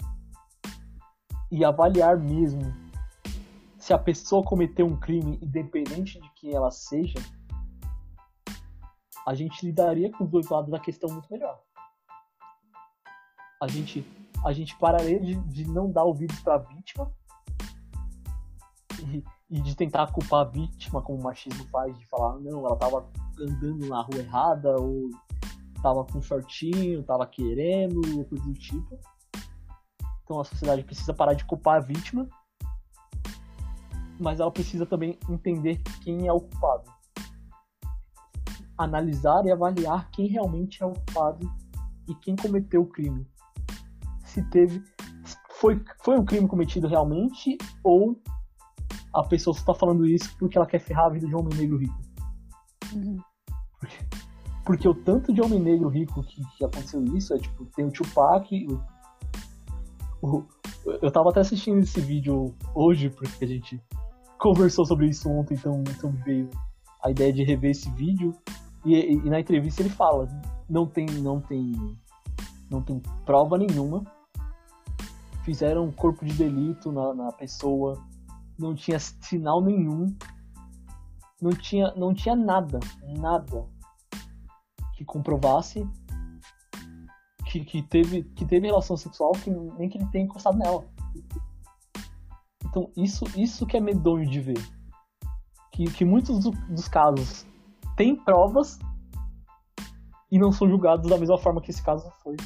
[1.52, 2.74] e avaliar mesmo
[3.78, 7.20] se a pessoa cometeu um crime, independente de quem ela seja,
[9.28, 11.60] a gente lidaria com os dois lados da questão muito melhor.
[13.62, 14.06] A gente,
[14.44, 17.12] a gente pararia de, de não dar ouvidos para a vítima
[19.00, 22.76] e, e, de tentar culpar a vítima, como o machismo faz, de falar, não, ela
[22.76, 23.08] tava
[23.40, 25.10] andando na rua errada, ou
[25.82, 29.00] tava com shortinho, tava querendo, ou coisa do tipo.
[30.24, 32.28] Então a sociedade precisa parar de culpar a vítima,
[34.20, 37.01] mas ela precisa também entender quem é o culpado.
[38.84, 41.50] Analisar e avaliar quem realmente é o culpado
[42.08, 43.26] e quem cometeu o crime.
[44.26, 44.84] Se teve.
[45.60, 48.20] Foi, foi um crime cometido realmente ou
[49.14, 51.58] a pessoa só tá falando isso porque ela quer ferrar a vida de um homem
[51.58, 52.00] negro rico.
[52.94, 53.18] Uhum.
[53.80, 53.98] Porque,
[54.66, 57.92] porque, o tanto de homem negro rico que, que aconteceu isso é tipo, tem o
[57.92, 60.46] Tupac, o, o,
[61.02, 63.82] eu tava até assistindo esse vídeo hoje, porque a gente
[64.40, 66.50] conversou sobre isso ontem, então, então veio
[67.04, 68.34] a ideia de rever esse vídeo.
[68.86, 70.28] E, e, na entrevista ele fala,
[70.70, 71.98] não tem, não tem,
[72.70, 74.04] não tem prova nenhuma.
[75.44, 78.04] Fizeram um corpo de delito na, na pessoa,
[78.58, 80.16] não tinha sinal nenhum,
[81.42, 82.80] não tinha, não tinha nada,
[83.18, 83.66] nada
[84.96, 85.88] que comprovasse
[87.52, 90.86] que, que, teve, que teve relação sexual, que nem que ele tenha encostado nela.
[92.66, 94.62] Então, isso, isso que é medonho de ver.
[95.74, 97.46] Que, que muitos do, dos casos
[97.96, 98.80] têm provas
[100.32, 102.38] e não são julgados da mesma forma que esse caso foi.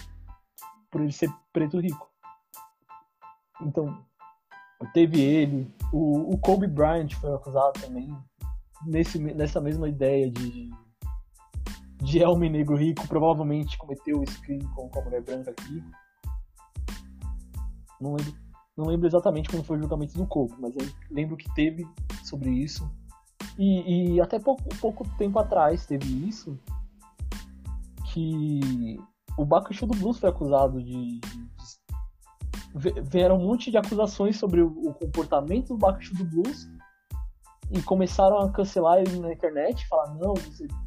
[0.90, 2.10] Por ele ser preto rico.
[3.62, 4.04] Então,
[4.94, 8.16] teve ele, o, o Kobe Bryant foi acusado também,
[8.86, 10.70] nesse, nessa mesma ideia de,
[12.02, 15.84] de homem negro rico, provavelmente cometeu esse crime com, a mulher branca aqui.
[18.00, 18.34] Não lembro,
[18.76, 20.74] não lembro exatamente como foi o julgamento do Kobe, mas
[21.10, 21.88] lembro que teve
[22.24, 22.90] sobre isso.
[23.58, 26.60] E, e até pouco, pouco tempo atrás teve isso,
[28.12, 29.00] que
[29.38, 31.20] o Bakushu do Blues foi acusado de,
[33.04, 36.68] vieram um monte de acusações sobre o, o comportamento do Bakushu do Blues
[37.72, 40.34] e começaram a cancelar ele na internet, falar não,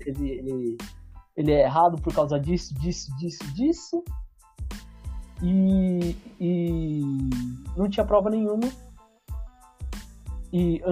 [0.00, 0.78] ele, ele,
[1.36, 4.04] ele é errado por causa disso, disso, disso, disso.
[5.42, 7.02] E, e
[7.76, 8.68] não tinha prova nenhuma.
[10.52, 10.82] E,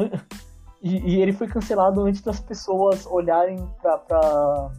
[0.87, 4.71] e, e, ele foi cancelado antes das pessoas olharem pra, pra,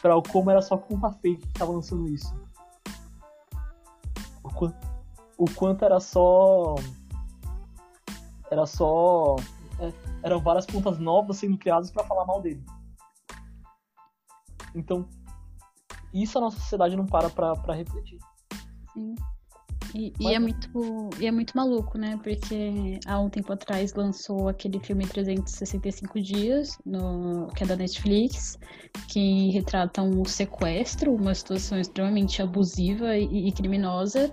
[0.00, 2.32] pra como era só conta fake que tava lançando isso.
[4.44, 4.76] O quanto,
[5.36, 6.76] o quanto era só.
[8.48, 9.34] Era só.
[9.80, 9.92] É,
[10.22, 12.64] eram várias pontas novas sendo criadas para falar mal dele.
[14.76, 15.08] Então,
[16.14, 18.18] isso a nossa sociedade não para pra, pra refletir.
[18.92, 19.16] Sim.
[19.94, 22.18] E, e, é muito, e é muito maluco, né?
[22.22, 28.58] Porque há um tempo atrás lançou aquele filme 365 Dias, no, que é da Netflix,
[29.08, 34.32] que retrata um sequestro, uma situação extremamente abusiva e, e criminosa,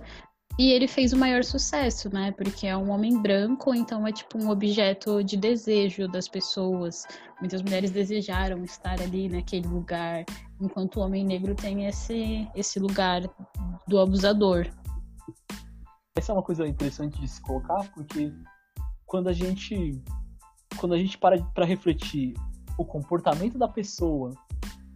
[0.58, 2.32] e ele fez o maior sucesso, né?
[2.32, 7.06] Porque é um homem branco, então é tipo um objeto de desejo das pessoas.
[7.40, 10.24] Muitas mulheres desejaram estar ali naquele lugar,
[10.58, 13.22] enquanto o homem negro tem esse, esse lugar
[13.86, 14.66] do abusador.
[16.16, 18.32] Essa é uma coisa interessante de se colocar, porque
[19.04, 20.02] quando a gente
[20.78, 22.34] quando a gente para para refletir
[22.78, 24.32] o comportamento da pessoa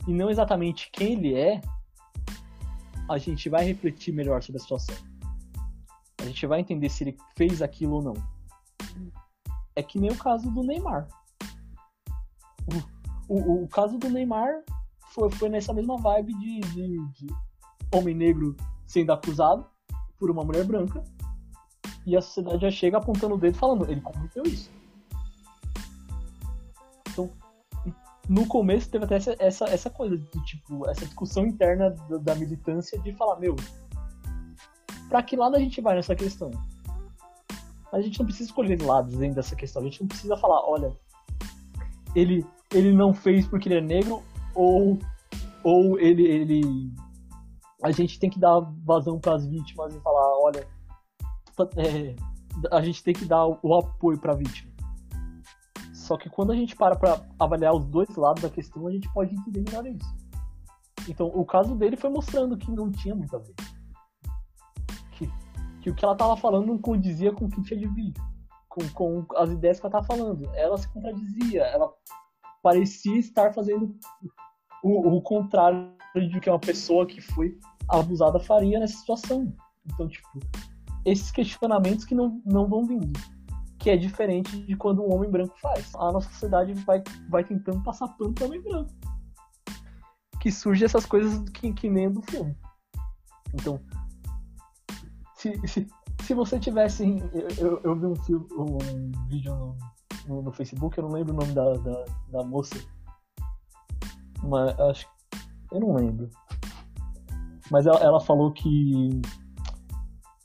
[0.07, 1.61] e não exatamente quem ele é,
[3.09, 5.11] a gente vai refletir melhor sobre a situação
[6.21, 8.15] a gente vai entender se ele fez aquilo ou não.
[9.75, 11.09] É que nem o caso do Neymar.
[13.29, 14.63] O, o, o caso do Neymar
[15.13, 17.27] foi, foi nessa mesma vibe de, de, de
[17.95, 18.55] homem negro
[18.87, 19.67] sendo acusado
[20.21, 21.03] por uma mulher branca
[22.07, 24.71] e a sociedade já chega apontando o dedo falando, ele cometeu isso.
[27.09, 27.31] Então,
[28.29, 32.35] no começo teve até essa, essa, essa coisa de tipo, essa discussão interna da, da
[32.35, 33.57] militância de falar, meu,
[35.09, 36.51] para que lado a gente vai nessa questão?
[37.93, 39.83] A gente não precisa escolher lados dentro dessa questão.
[39.83, 40.97] A gente não precisa falar, olha,
[42.15, 44.23] ele, ele não fez porque ele é negro
[44.55, 44.97] ou,
[45.65, 46.93] ou ele, ele.
[47.83, 50.69] A gente tem que dar vazão para as vítimas e falar, olha,
[51.77, 52.17] é,
[52.71, 54.71] a gente tem que dar o apoio para a vítima.
[55.95, 59.13] Só que quando a gente para para avaliar os dois lados da questão, a gente
[59.13, 60.15] pode entender melhor isso.
[61.09, 63.55] Então, o caso dele foi mostrando que não tinha muito a ver
[65.81, 68.23] que o que ela tava falando não condizia com o que tinha de vídeo.
[68.69, 70.49] com, com as ideias que ela estava falando.
[70.55, 71.93] Ela se contradizia, ela
[72.63, 73.97] parecia estar fazendo
[74.83, 77.59] o, o contrário de que uma pessoa que foi
[77.89, 79.53] abusada faria nessa situação.
[79.87, 80.41] Então, tipo,
[81.05, 83.19] esses questionamentos que não, não vão vindo.
[83.79, 85.95] Que é diferente de quando um homem branco faz.
[85.95, 88.91] A nossa sociedade vai, vai tentando passar pano para homem branco.
[90.41, 92.55] Que surge essas coisas que, que nem do filme.
[93.55, 93.81] Então,
[95.37, 95.89] se, se,
[96.23, 97.05] se você tivesse.
[97.33, 98.79] Eu, eu, eu vi um, filme, um
[99.29, 99.77] vídeo no,
[100.29, 102.77] no, no, Facebook, eu não lembro o nome da, da, da moça.
[104.43, 105.09] Mas acho.
[105.73, 106.29] Eu não lembro.
[107.71, 109.21] Mas ela, ela falou que.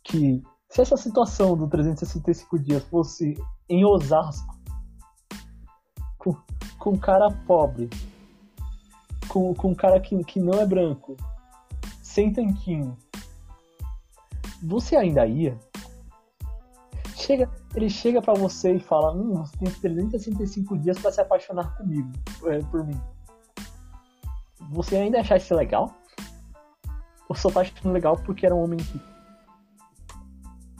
[0.03, 3.33] Que se essa situação do 365 dias fosse
[3.69, 4.53] em Osasco,
[6.17, 6.35] com,
[6.77, 7.89] com um cara pobre,
[9.27, 11.15] com, com um cara que, que não é branco,
[12.03, 12.95] sem tanquinho,
[14.61, 15.57] você ainda ia?
[17.15, 21.75] Chega, ele chega para você e fala: hum, você tem 365 dias para se apaixonar
[21.77, 22.11] comigo,
[22.45, 22.99] é, por mim.
[24.71, 25.93] Você ainda achar isso legal?
[27.29, 29.05] Ou só tá achando legal porque era um homem rico?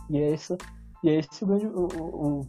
[0.10, 0.58] E é essa,
[1.04, 2.42] e é esse o grande, o, o,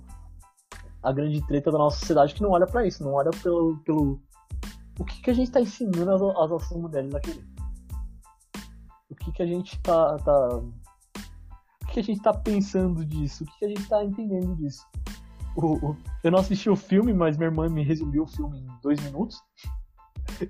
[1.02, 4.20] a grande treta da nossa sociedade que não olha para isso, não olha pelo, pelo
[4.98, 7.46] o que, que a gente tá ensinando às, às nossas mulheres a querer.
[9.08, 10.62] O que, que a gente tá, tá
[11.96, 13.42] que a gente tá pensando disso?
[13.42, 14.86] O que, que a gente tá entendendo disso?
[15.56, 18.80] O, o, eu não assisti o filme, mas minha irmã me resumiu o filme em
[18.82, 19.42] dois minutos.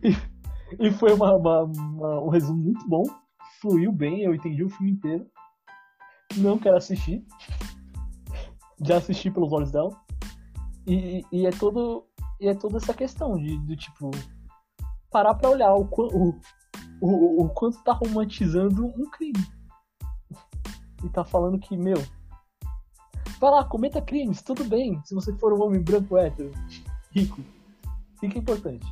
[0.02, 0.16] E,
[0.78, 3.04] e foi uma, uma, uma, um resumo muito bom.
[3.60, 5.26] Fluiu bem, eu entendi o filme inteiro.
[6.36, 7.24] Não quero assistir.
[8.82, 9.90] Já assisti pelos olhos dela.
[10.86, 12.06] E, e é todo.
[12.40, 14.10] E é toda essa questão de, de tipo.
[15.10, 16.34] Parar pra olhar o, o,
[17.00, 19.56] o, o quanto tá romantizando um crime
[21.04, 21.96] e tá falando que, meu,
[23.40, 26.50] vai lá, cometa crimes, tudo bem, se você for um homem branco hétero,
[27.12, 27.40] rico.
[28.22, 28.86] É importante?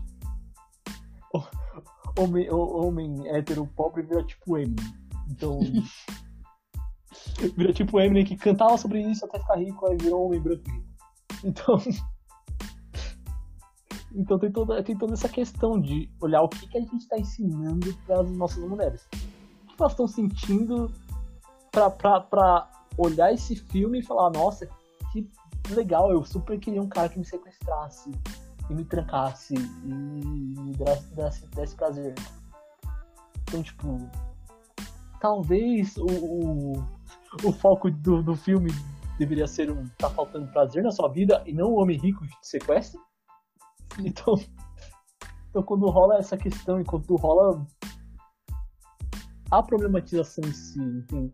[2.19, 4.95] Homem, homem hétero pobre vira tipo Eminem.
[5.31, 5.61] Então.
[7.57, 10.71] vira tipo Eminem que cantava sobre isso até ficar rico, aí virou um homem branco
[10.71, 10.89] rico.
[11.45, 11.79] Então.
[14.17, 17.19] Então tem toda, tem toda essa questão de olhar o que, que a gente está
[17.19, 19.09] ensinando para as nossas mulheres.
[19.65, 20.89] O que elas estão sentindo
[21.73, 24.69] pra olhar esse filme e falar, nossa,
[25.13, 25.29] que
[25.71, 28.13] legal, eu super queria um cara que me sequestrasse
[28.71, 30.73] e me trancasse e me
[31.15, 32.15] desse, desse prazer.
[33.43, 34.11] Então, tipo,
[35.21, 36.73] talvez o, o,
[37.45, 38.71] o foco do, do filme
[39.19, 42.41] deveria ser um tá faltando prazer na sua vida e não um homem rico que
[42.41, 43.01] te sequestra.
[43.99, 44.35] Então,
[45.51, 47.65] então quando rola essa questão e quando rola
[49.51, 50.81] a problematização em si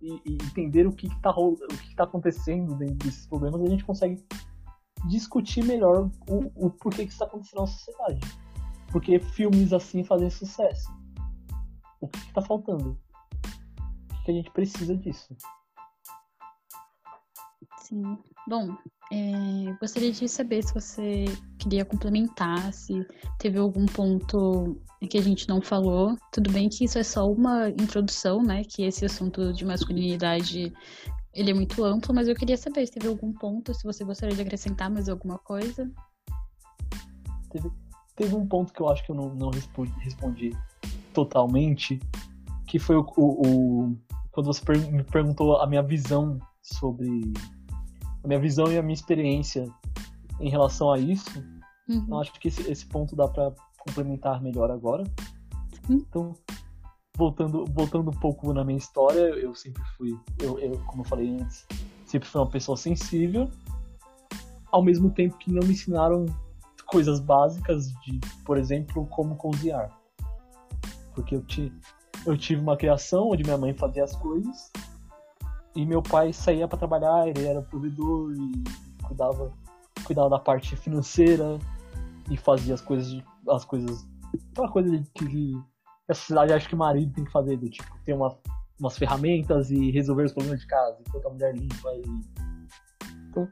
[0.03, 3.85] e, e entender o que está o que tá acontecendo dentro desses problemas, a gente
[3.85, 4.23] consegue
[5.09, 8.21] discutir melhor o, o porquê que está acontecendo na sociedade.
[8.91, 10.91] Porque filmes assim fazem sucesso.
[12.01, 12.99] O que está faltando?
[14.13, 15.37] O que a gente precisa disso?
[17.79, 18.19] Sim.
[18.49, 18.77] Bom,
[19.13, 21.25] é, gostaria de saber se você
[21.59, 23.05] queria complementar, se
[23.39, 26.17] teve algum ponto que a gente não falou.
[26.33, 28.63] Tudo bem que isso é só uma introdução, né?
[28.65, 30.73] Que esse assunto de masculinidade
[31.33, 34.35] ele é muito amplo, mas eu queria saber se teve algum ponto, se você gostaria
[34.35, 35.91] de acrescentar mais alguma coisa.
[37.51, 37.71] Teve,
[38.17, 40.57] teve um ponto que eu acho que eu não, não respondi, respondi
[41.13, 42.01] totalmente,
[42.67, 43.47] que foi o, o,
[43.87, 43.97] o
[44.33, 47.33] quando você per, me perguntou a minha visão sobre
[48.23, 49.67] a minha visão e a minha experiência
[50.41, 51.39] em relação a isso.
[51.89, 51.97] Uhum.
[51.97, 55.05] Então, acho que esse, esse ponto dá para complementar melhor agora.
[55.89, 56.35] Então,
[57.21, 61.29] voltando, voltando um pouco na minha história, eu sempre fui, eu, eu, como eu falei
[61.29, 61.67] antes,
[62.07, 63.51] sempre fui uma pessoa sensível,
[64.73, 66.25] ao mesmo tempo que não me ensinaram
[66.87, 69.91] coisas básicas de, por exemplo, como cozinhar.
[71.15, 71.71] Porque eu, ti,
[72.25, 74.73] eu tive uma criação onde minha mãe fazia as coisas
[75.77, 78.65] e meu pai saía para trabalhar, ele era provedor e
[79.03, 79.53] cuidava,
[80.05, 81.59] cuidava da parte financeira
[82.31, 84.09] e fazia as coisas, as coisas,
[84.53, 85.61] aquela coisa que
[86.11, 88.37] a sociedade acha que o marido tem que fazer, do tipo, ter uma,
[88.79, 92.03] umas ferramentas e resolver os problemas de casa, enquanto a mulher limpa e...
[93.29, 93.49] Então,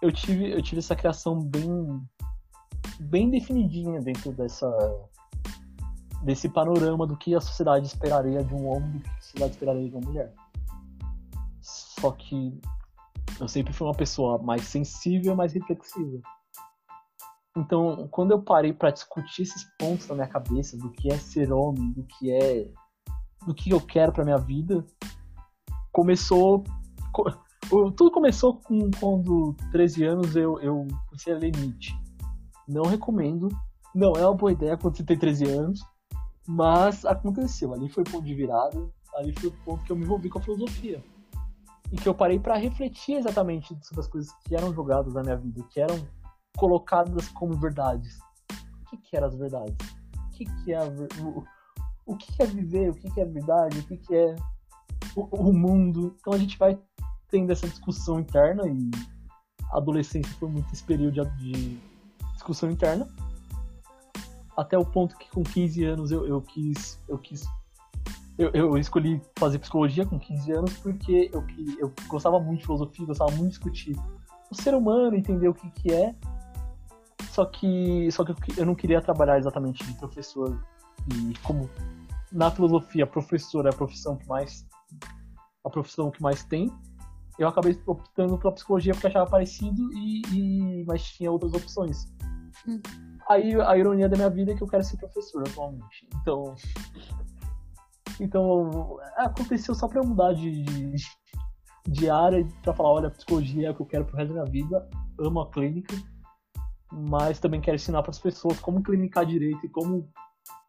[0.00, 2.00] eu tive, eu tive essa criação bem,
[3.00, 4.68] bem definidinha dentro dessa,
[6.24, 9.52] desse panorama do que a sociedade esperaria de um homem e do que a sociedade
[9.52, 10.34] esperaria de uma mulher.
[11.60, 12.60] Só que
[13.40, 16.20] eu sempre fui uma pessoa mais sensível, mais reflexiva.
[17.56, 21.52] Então, quando eu parei para discutir esses pontos na minha cabeça do que é ser
[21.52, 22.70] homem, do que é
[23.46, 24.86] do que eu quero para minha vida,
[25.90, 26.64] começou
[27.96, 31.94] tudo começou com quando 13 anos eu, eu comecei a ler Nietzsche.
[32.68, 33.48] Não recomendo,
[33.94, 35.80] não é uma boa ideia quando você tem 13 anos,
[36.46, 37.72] mas aconteceu.
[37.72, 40.38] Ali foi o ponto de virada, ali foi o ponto que eu me envolvi com
[40.38, 41.02] a filosofia.
[41.90, 45.36] E que eu parei para refletir exatamente sobre as coisas que eram jogadas na minha
[45.36, 45.96] vida, que eram
[46.56, 48.18] colocadas como verdades.
[48.82, 49.76] O que, que eram as verdades?
[50.16, 50.80] O que, que é
[51.20, 51.44] o,
[52.06, 52.90] o que é viver?
[52.90, 53.78] O que é verdade?
[53.78, 54.36] O que é
[55.16, 56.14] o, o mundo?
[56.20, 56.78] Então a gente vai
[57.30, 58.90] tendo essa discussão interna e
[59.70, 61.78] a adolescência foi muito esse período de
[62.34, 63.08] discussão interna.
[64.56, 67.00] Até o ponto que com 15 anos eu, eu quis.
[67.08, 67.46] Eu quis.
[68.36, 71.44] Eu, eu escolhi fazer psicologia com 15 anos porque eu,
[71.78, 73.96] eu gostava muito de filosofia, gostava muito de discutir
[74.50, 76.14] o ser humano, entender o que, que é.
[77.32, 80.62] Só que, só que eu não queria trabalhar exatamente de professor.
[81.08, 81.68] E como
[82.30, 84.66] na filosofia, professor é a profissão que mais
[85.64, 86.70] a profissão que mais tem
[87.38, 92.04] eu acabei optando pela psicologia porque achava parecido e, e mas tinha outras opções.
[92.68, 92.80] Hum.
[93.30, 96.06] Aí a ironia da minha vida é que eu quero ser professor atualmente.
[96.20, 96.54] Então,
[98.20, 100.96] então aconteceu só para eu mudar de, de,
[101.88, 104.52] de área para falar, olha, psicologia é o que eu quero pro resto da minha
[104.52, 104.86] vida.
[105.18, 105.96] Amo a clínica,
[106.92, 110.08] mas também quero ensinar para as pessoas como clinicar direito e como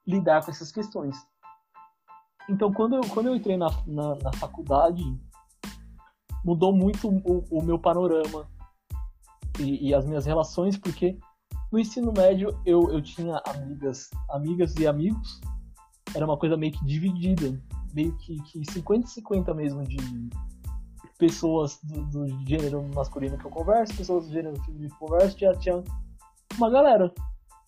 [0.07, 1.15] lidar com essas questões.
[2.49, 5.03] Então, quando eu, quando eu entrei na, na, na faculdade,
[6.43, 8.47] mudou muito o, o meu panorama
[9.59, 11.17] e, e, as minhas relações, porque
[11.71, 15.39] no ensino médio eu, eu tinha amigas, amigas e amigos,
[16.15, 17.61] era uma coisa meio que dividida,
[17.93, 19.97] meio que, que 50 50 mesmo de
[21.17, 25.39] pessoas do, do, gênero masculino que eu converso, pessoas do gênero feminino que eu converso,
[25.39, 25.83] já tinha
[26.57, 27.13] uma galera.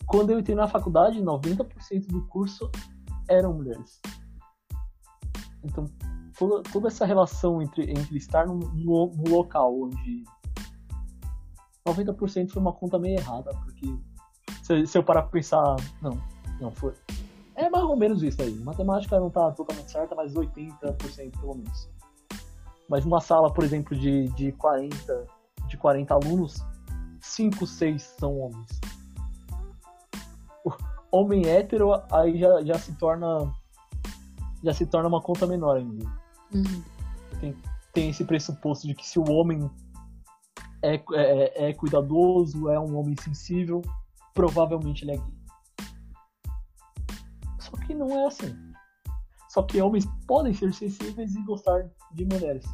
[0.08, 2.70] Quando eu entrei na faculdade, 90% do curso
[3.28, 4.00] eram mulheres.
[5.64, 5.86] Então,
[6.38, 8.60] toda, toda essa relação entre, entre estar num,
[9.28, 10.24] local onde
[11.88, 13.88] 90% foi uma conta meio errada, porque
[14.64, 16.22] se, se eu parar pra pensar, não,
[16.60, 16.94] não foi.
[17.56, 18.54] É mais ou menos isso aí.
[18.60, 21.90] Matemática não tá totalmente certa, mas 80% pelo menos.
[22.90, 25.26] Mas numa sala, por exemplo, de, de 40
[25.68, 26.64] de 40 alunos,
[27.26, 28.68] 5, 6 são homens.
[30.64, 30.72] O
[31.12, 33.54] homem hétero aí já, já se torna
[34.64, 36.06] já se torna uma conta menor ainda.
[36.54, 36.84] Uhum.
[37.40, 37.56] Tem,
[37.94, 39.70] tem esse pressuposto de que se o homem
[40.82, 43.82] é, é, é cuidadoso, é um homem sensível,
[44.34, 45.36] provavelmente ele é gay.
[47.60, 48.56] Só que não é assim.
[49.50, 52.66] Só que homens podem ser sensíveis e gostar de mulheres.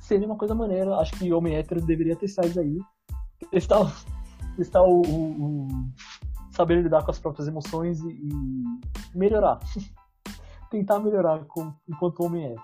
[0.00, 0.96] Seria uma coisa maneira.
[0.96, 2.78] Acho que homem hétero deveria testar isso aí.
[3.50, 3.92] Testar,
[4.56, 5.68] testar o, o, o
[6.50, 9.60] saber lidar com as próprias emoções e, e melhorar.
[10.70, 12.56] tentar melhorar com, enquanto homem é.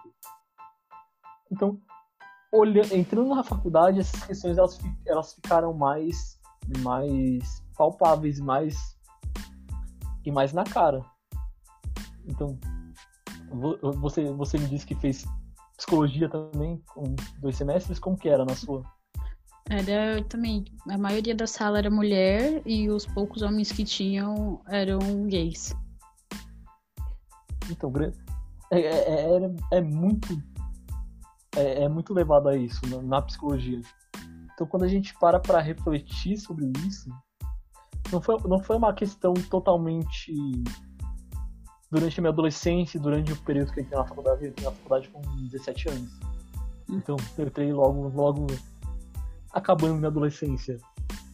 [1.50, 1.78] Então,
[2.52, 6.40] olhando, entrando na faculdade, essas questões elas, elas ficaram mais,
[6.78, 8.98] mais palpáveis, mais
[10.24, 11.04] e mais na cara.
[12.26, 12.58] Então,
[14.00, 15.24] você, você me disse que fez
[15.76, 18.84] psicologia também com dois semestres, como que era na sua?
[19.68, 24.98] Era também, a maioria da sala era mulher e os poucos homens que tinham eram
[25.26, 25.74] gays.
[27.70, 27.92] Então,
[28.70, 30.42] é, é, é, é muito
[31.56, 33.80] é, é, muito levado a isso na, na, psicologia.
[34.54, 37.10] Então, quando a gente para para refletir sobre isso,
[38.10, 40.32] não foi, não foi uma questão totalmente
[41.90, 44.72] durante a minha adolescência, durante o período que eu entrei na faculdade, eu entrei na
[44.72, 46.10] faculdade com 17 anos.
[46.88, 48.46] Então, eu entrei logo, logo
[49.52, 50.78] acabando minha adolescência.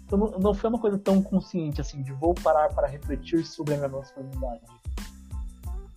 [0.04, 3.76] Então, não, foi uma coisa tão consciente assim, de vou parar para refletir sobre a
[3.76, 4.62] minha masculinidade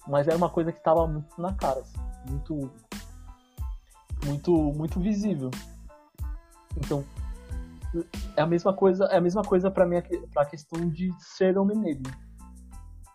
[0.08, 2.72] mas era uma coisa que estava muito na cara, assim, muito,
[4.26, 5.52] muito, muito visível.
[6.78, 7.04] Então,
[8.36, 10.02] é a mesma coisa, é a mesma coisa para mim
[10.34, 12.12] para a questão de ser homem negro,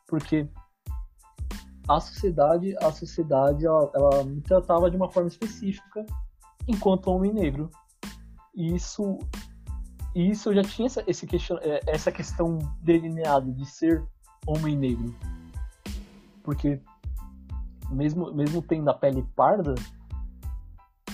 [0.06, 0.48] porque
[1.88, 6.04] a sociedade, a sociedade, ela, ela me tratava de uma forma específica
[6.66, 7.70] enquanto homem negro.
[8.56, 9.18] E isso,
[10.14, 14.04] isso eu já tinha essa, esse question, é, essa questão delineada de ser
[14.46, 15.14] homem negro
[16.46, 16.80] porque
[17.90, 19.74] mesmo, mesmo tendo a pele parda,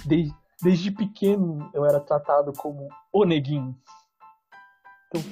[0.05, 3.75] desde, desde pequeno eu era tratado como o neguinho.
[5.09, 5.23] Então,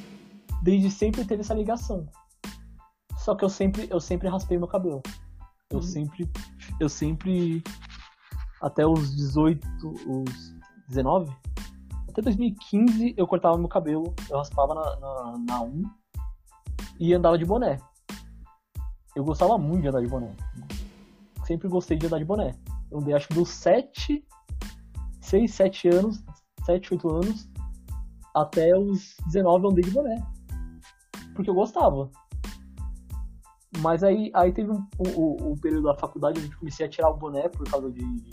[0.63, 2.09] desde sempre teve essa ligação.
[3.19, 5.03] Só que eu sempre, eu sempre raspei meu cabelo.
[5.69, 5.83] Eu uhum.
[5.83, 6.31] sempre,
[6.81, 7.63] eu sempre,
[8.63, 9.61] até os 18,
[10.09, 10.55] os
[10.89, 11.31] 19,
[12.11, 15.83] até 2015 eu cortava meu cabelo, eu raspava na, na, na 1
[16.99, 17.79] e andava de boné.
[19.15, 20.35] Eu gostava muito de andar de boné.
[21.45, 22.55] Sempre gostei de andar de boné.
[22.91, 24.25] Eu andei acho que dos 7,
[25.21, 26.25] 6, 7 anos,
[26.65, 27.49] 7, 8 anos,
[28.35, 30.23] até os 19 eu andei de boné.
[31.35, 32.11] Porque eu gostava.
[33.79, 37.11] Mas aí, aí teve um, o, o período da faculdade onde eu comecei a tirar
[37.11, 38.31] o boné por causa de, de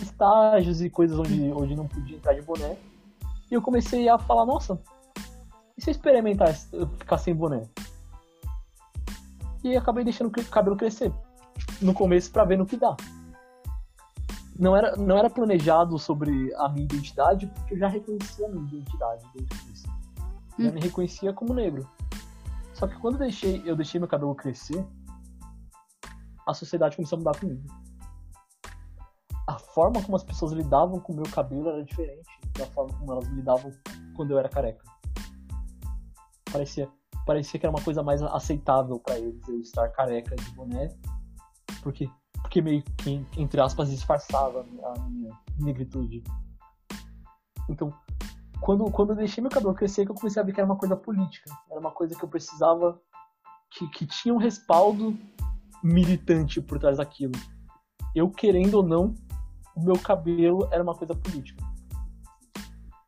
[0.00, 2.76] estágios e coisas onde, onde não podia entrar de boné.
[3.50, 4.80] E eu comecei a falar, nossa,
[5.76, 6.52] e se eu experimentar
[6.98, 7.62] ficar sem boné?
[9.62, 11.12] E acabei deixando o cabelo crescer
[11.80, 12.96] no começo para ver no que dá.
[14.58, 18.64] Não era, não era planejado sobre a minha identidade, porque eu já reconhecia a minha
[18.64, 19.86] identidade dentro disso.
[20.58, 20.72] Eu hum.
[20.72, 21.88] me reconhecia como negro.
[22.74, 24.84] Só que quando eu deixei, eu deixei meu cabelo crescer,
[26.46, 27.62] a sociedade começou a mudar comigo.
[29.48, 33.12] A forma como as pessoas lidavam com o meu cabelo era diferente da forma como
[33.12, 33.72] elas lidavam
[34.14, 34.84] quando eu era careca.
[36.52, 36.86] Parecia,
[37.24, 40.94] parecia que era uma coisa mais aceitável para eles eu estar careca de boné,
[41.82, 42.10] porque,
[42.42, 46.22] porque meio que, entre aspas, disfarçava a minha negritude.
[47.70, 47.90] Então,
[48.60, 50.76] quando, quando eu deixei meu cabelo crescer, que eu comecei a ver que era uma
[50.76, 51.50] coisa política.
[51.70, 53.00] Era uma coisa que eu precisava.
[53.70, 55.16] que, que tinha um respaldo
[55.82, 57.32] militante por trás daquilo.
[58.14, 59.14] Eu, querendo ou não,
[59.78, 61.64] o meu cabelo era uma coisa política.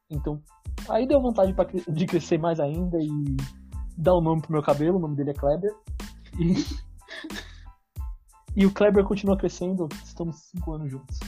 [0.09, 0.41] Então,
[0.89, 3.09] aí deu vontade pra, de crescer mais ainda e
[3.97, 4.97] dar o um nome pro meu cabelo.
[4.97, 5.75] O nome dele é Kleber.
[6.39, 6.55] E,
[8.57, 9.89] e o Kleber continua crescendo.
[10.05, 11.19] Estamos cinco anos juntos.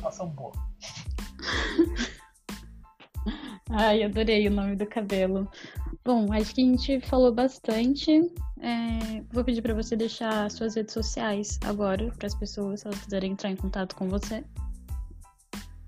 [0.00, 0.52] Uma boa.
[3.68, 5.48] Ai, adorei o nome do cabelo.
[6.06, 8.32] Bom, acho que a gente falou bastante.
[8.60, 13.00] É, vou pedir para você deixar suas redes sociais agora para as pessoas, se elas
[13.00, 14.44] quiserem entrar em contato com você.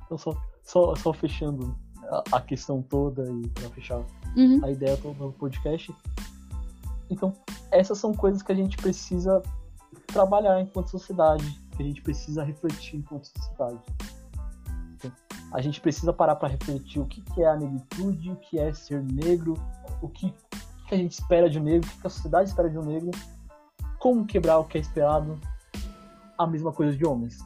[0.05, 1.73] Então, só, só, só fechando
[2.11, 4.03] a, a questão toda e para fechar
[4.37, 4.59] uhum.
[4.65, 5.95] a ideia toda do podcast.
[7.09, 7.33] Então,
[7.71, 9.41] essas são coisas que a gente precisa
[10.09, 11.47] trabalhar enquanto sociedade,
[11.77, 13.79] que a gente precisa refletir enquanto sociedade.
[15.53, 19.03] A gente precisa parar para refletir o que, é a negritude, o que é ser
[19.03, 19.55] negro,
[20.03, 20.35] o que,
[20.91, 23.11] a gente espera de um negro, o que a sociedade espera de um negro,
[23.99, 25.39] como quebrar o que é esperado,
[26.37, 27.39] a mesma coisa de homens.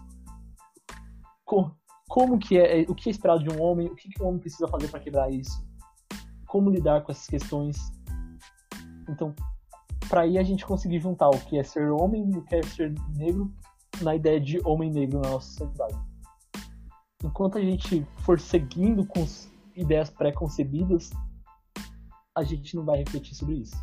[1.44, 4.40] Como, que é, o que é esperado de um homem, o que, que um homem
[4.40, 5.66] precisa fazer para quebrar isso,
[6.46, 7.76] como lidar com essas questões.
[9.08, 9.34] Então,
[10.08, 12.62] para aí a gente conseguir juntar o que é ser homem e o que é
[12.62, 13.52] ser negro
[14.00, 16.12] na ideia de homem negro na nossa sociedade
[17.24, 19.26] enquanto a gente for seguindo com
[19.76, 21.10] ideias pré-concebidas,
[22.34, 23.76] a gente não vai refletir sobre isso.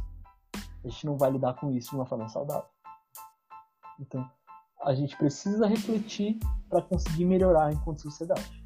[0.84, 2.70] A gente não vai lidar com isso de uma forma saudável.
[4.00, 4.30] Então,
[4.82, 6.40] a gente precisa refletir
[6.70, 8.66] para conseguir melhorar enquanto sociedade.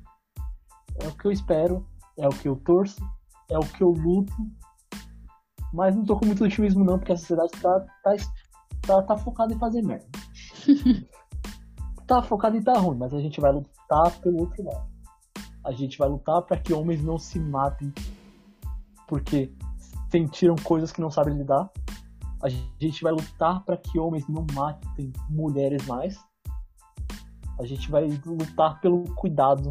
[0.96, 1.88] É o que eu espero,
[2.18, 3.02] é o que eu torço,
[3.50, 4.34] é o que eu luto.
[5.74, 8.16] Mas não tô com muito otimismo não, porque a sociedade tá, tá,
[8.82, 10.06] tá, tá focada em fazer merda.
[12.06, 14.88] tá focada em tá ruim, mas a gente vai lutar lutar pelo outro lado.
[15.64, 17.94] A gente vai lutar para que homens não se matem
[19.08, 19.54] porque
[20.14, 21.72] sentiram coisas que não sabem lidar.
[22.44, 26.24] A gente vai lutar para que homens não matem mulheres mais.
[27.60, 29.70] A gente vai lutar pelo cuidado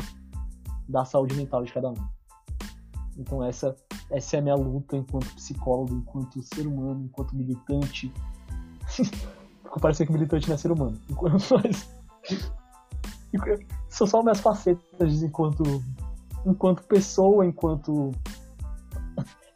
[0.89, 1.95] da saúde mental de cada um.
[3.17, 3.77] Então essa
[4.11, 8.13] essa é a minha luta enquanto psicólogo, enquanto ser humano, enquanto militante.
[9.63, 10.99] Ficou parecendo que militante não é ser humano.
[11.51, 12.03] Mas
[13.89, 15.63] são só minhas facetas enquanto,
[16.45, 18.11] enquanto pessoa, enquanto,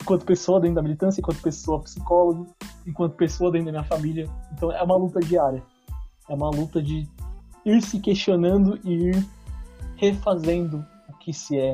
[0.06, 2.46] enquanto pessoa dentro da militância, enquanto pessoa psicólogo,
[2.86, 4.30] enquanto pessoa dentro da minha família.
[4.52, 5.64] Então é uma luta diária.
[6.28, 7.08] É uma luta de
[7.64, 9.26] ir se questionando e ir
[9.96, 11.72] refazendo o que se é,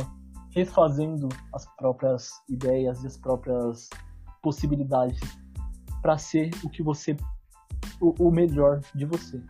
[0.50, 3.90] refazendo as próprias ideias e as próprias
[4.42, 5.20] possibilidades
[6.00, 7.14] para ser o que você
[8.00, 9.42] o, o melhor de você.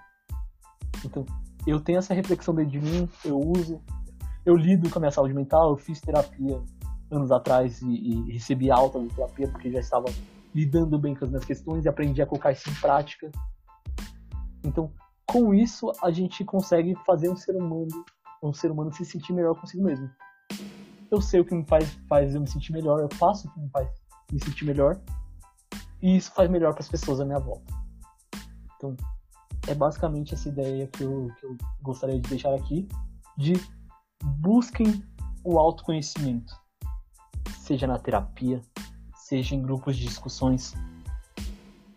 [1.04, 1.24] Então,
[1.68, 3.80] eu tenho essa reflexão dentro de mim, eu uso,
[4.44, 6.60] eu lido com a minha saúde mental, eu fiz terapia
[7.12, 10.06] anos atrás e, e recebi alta de terapia porque já estava
[10.54, 13.30] lidando bem com as minhas questões e aprendi a colocar isso em prática.
[14.64, 14.92] Então,
[15.26, 18.04] com isso, a gente consegue fazer um ser humano,
[18.42, 20.10] um ser humano se sentir melhor consigo mesmo.
[21.10, 23.60] Eu sei o que me faz, faz eu me sentir melhor, eu faço o que
[23.60, 23.88] me faz
[24.32, 24.98] me sentir melhor,
[26.00, 27.74] e isso faz melhor para as pessoas à minha volta.
[28.76, 28.96] Então,
[29.68, 32.88] é basicamente essa ideia que eu, que eu gostaria de deixar aqui,
[33.36, 33.52] de
[34.22, 35.02] busquem
[35.44, 36.61] o autoconhecimento,
[37.62, 38.60] seja na terapia,
[39.14, 40.74] seja em grupos de discussões.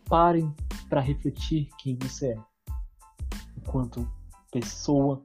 [0.08, 0.54] Parem
[0.88, 2.38] para refletir quem você é,
[3.58, 4.08] enquanto
[4.52, 5.24] pessoa,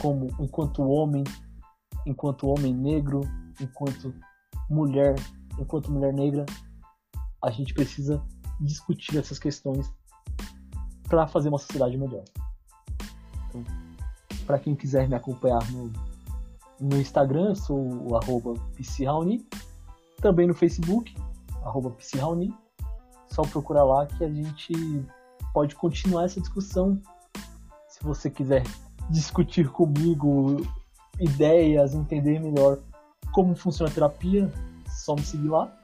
[0.00, 1.22] como, enquanto homem,
[2.06, 3.20] enquanto homem negro,
[3.60, 4.14] enquanto
[4.70, 5.14] mulher,
[5.58, 6.46] enquanto mulher negra.
[7.44, 8.24] A gente precisa
[8.58, 9.92] discutir essas questões
[11.08, 12.24] para fazer uma sociedade melhor.
[13.48, 13.62] Então,
[14.46, 15.92] para quem quiser me acompanhar no
[16.80, 18.54] No Instagram, sou o arroba
[20.20, 21.14] Também no Facebook,
[21.64, 21.94] arroba
[23.28, 24.72] Só procurar lá que a gente
[25.52, 27.00] pode continuar essa discussão.
[27.88, 28.62] Se você quiser
[29.10, 30.56] discutir comigo
[31.18, 32.78] ideias, entender melhor
[33.32, 34.52] como funciona a terapia,
[34.88, 35.74] só me seguir lá.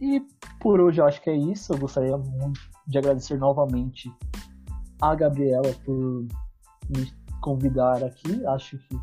[0.00, 0.20] E
[0.60, 1.72] por hoje eu acho que é isso.
[1.72, 4.12] Eu gostaria muito de agradecer novamente
[5.00, 6.26] a Gabriela por
[6.88, 8.44] me convidar aqui.
[8.46, 8.98] Acho que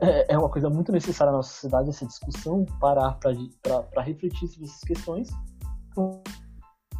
[0.00, 4.66] é, é uma coisa muito necessária na nossa sociedade essa discussão, parar para refletir sobre
[4.66, 5.30] essas questões.
[5.90, 6.22] Então,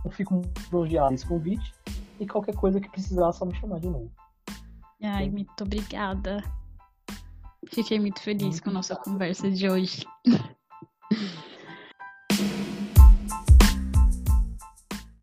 [0.04, 0.40] eu fico
[0.72, 1.72] elogiado esse convite
[2.18, 4.10] e qualquer coisa que precisar, é só me chamar de novo.
[5.02, 6.44] Ai, então, muito obrigada.
[7.68, 10.04] Fiquei muito feliz muito com a nossa conversa de hoje.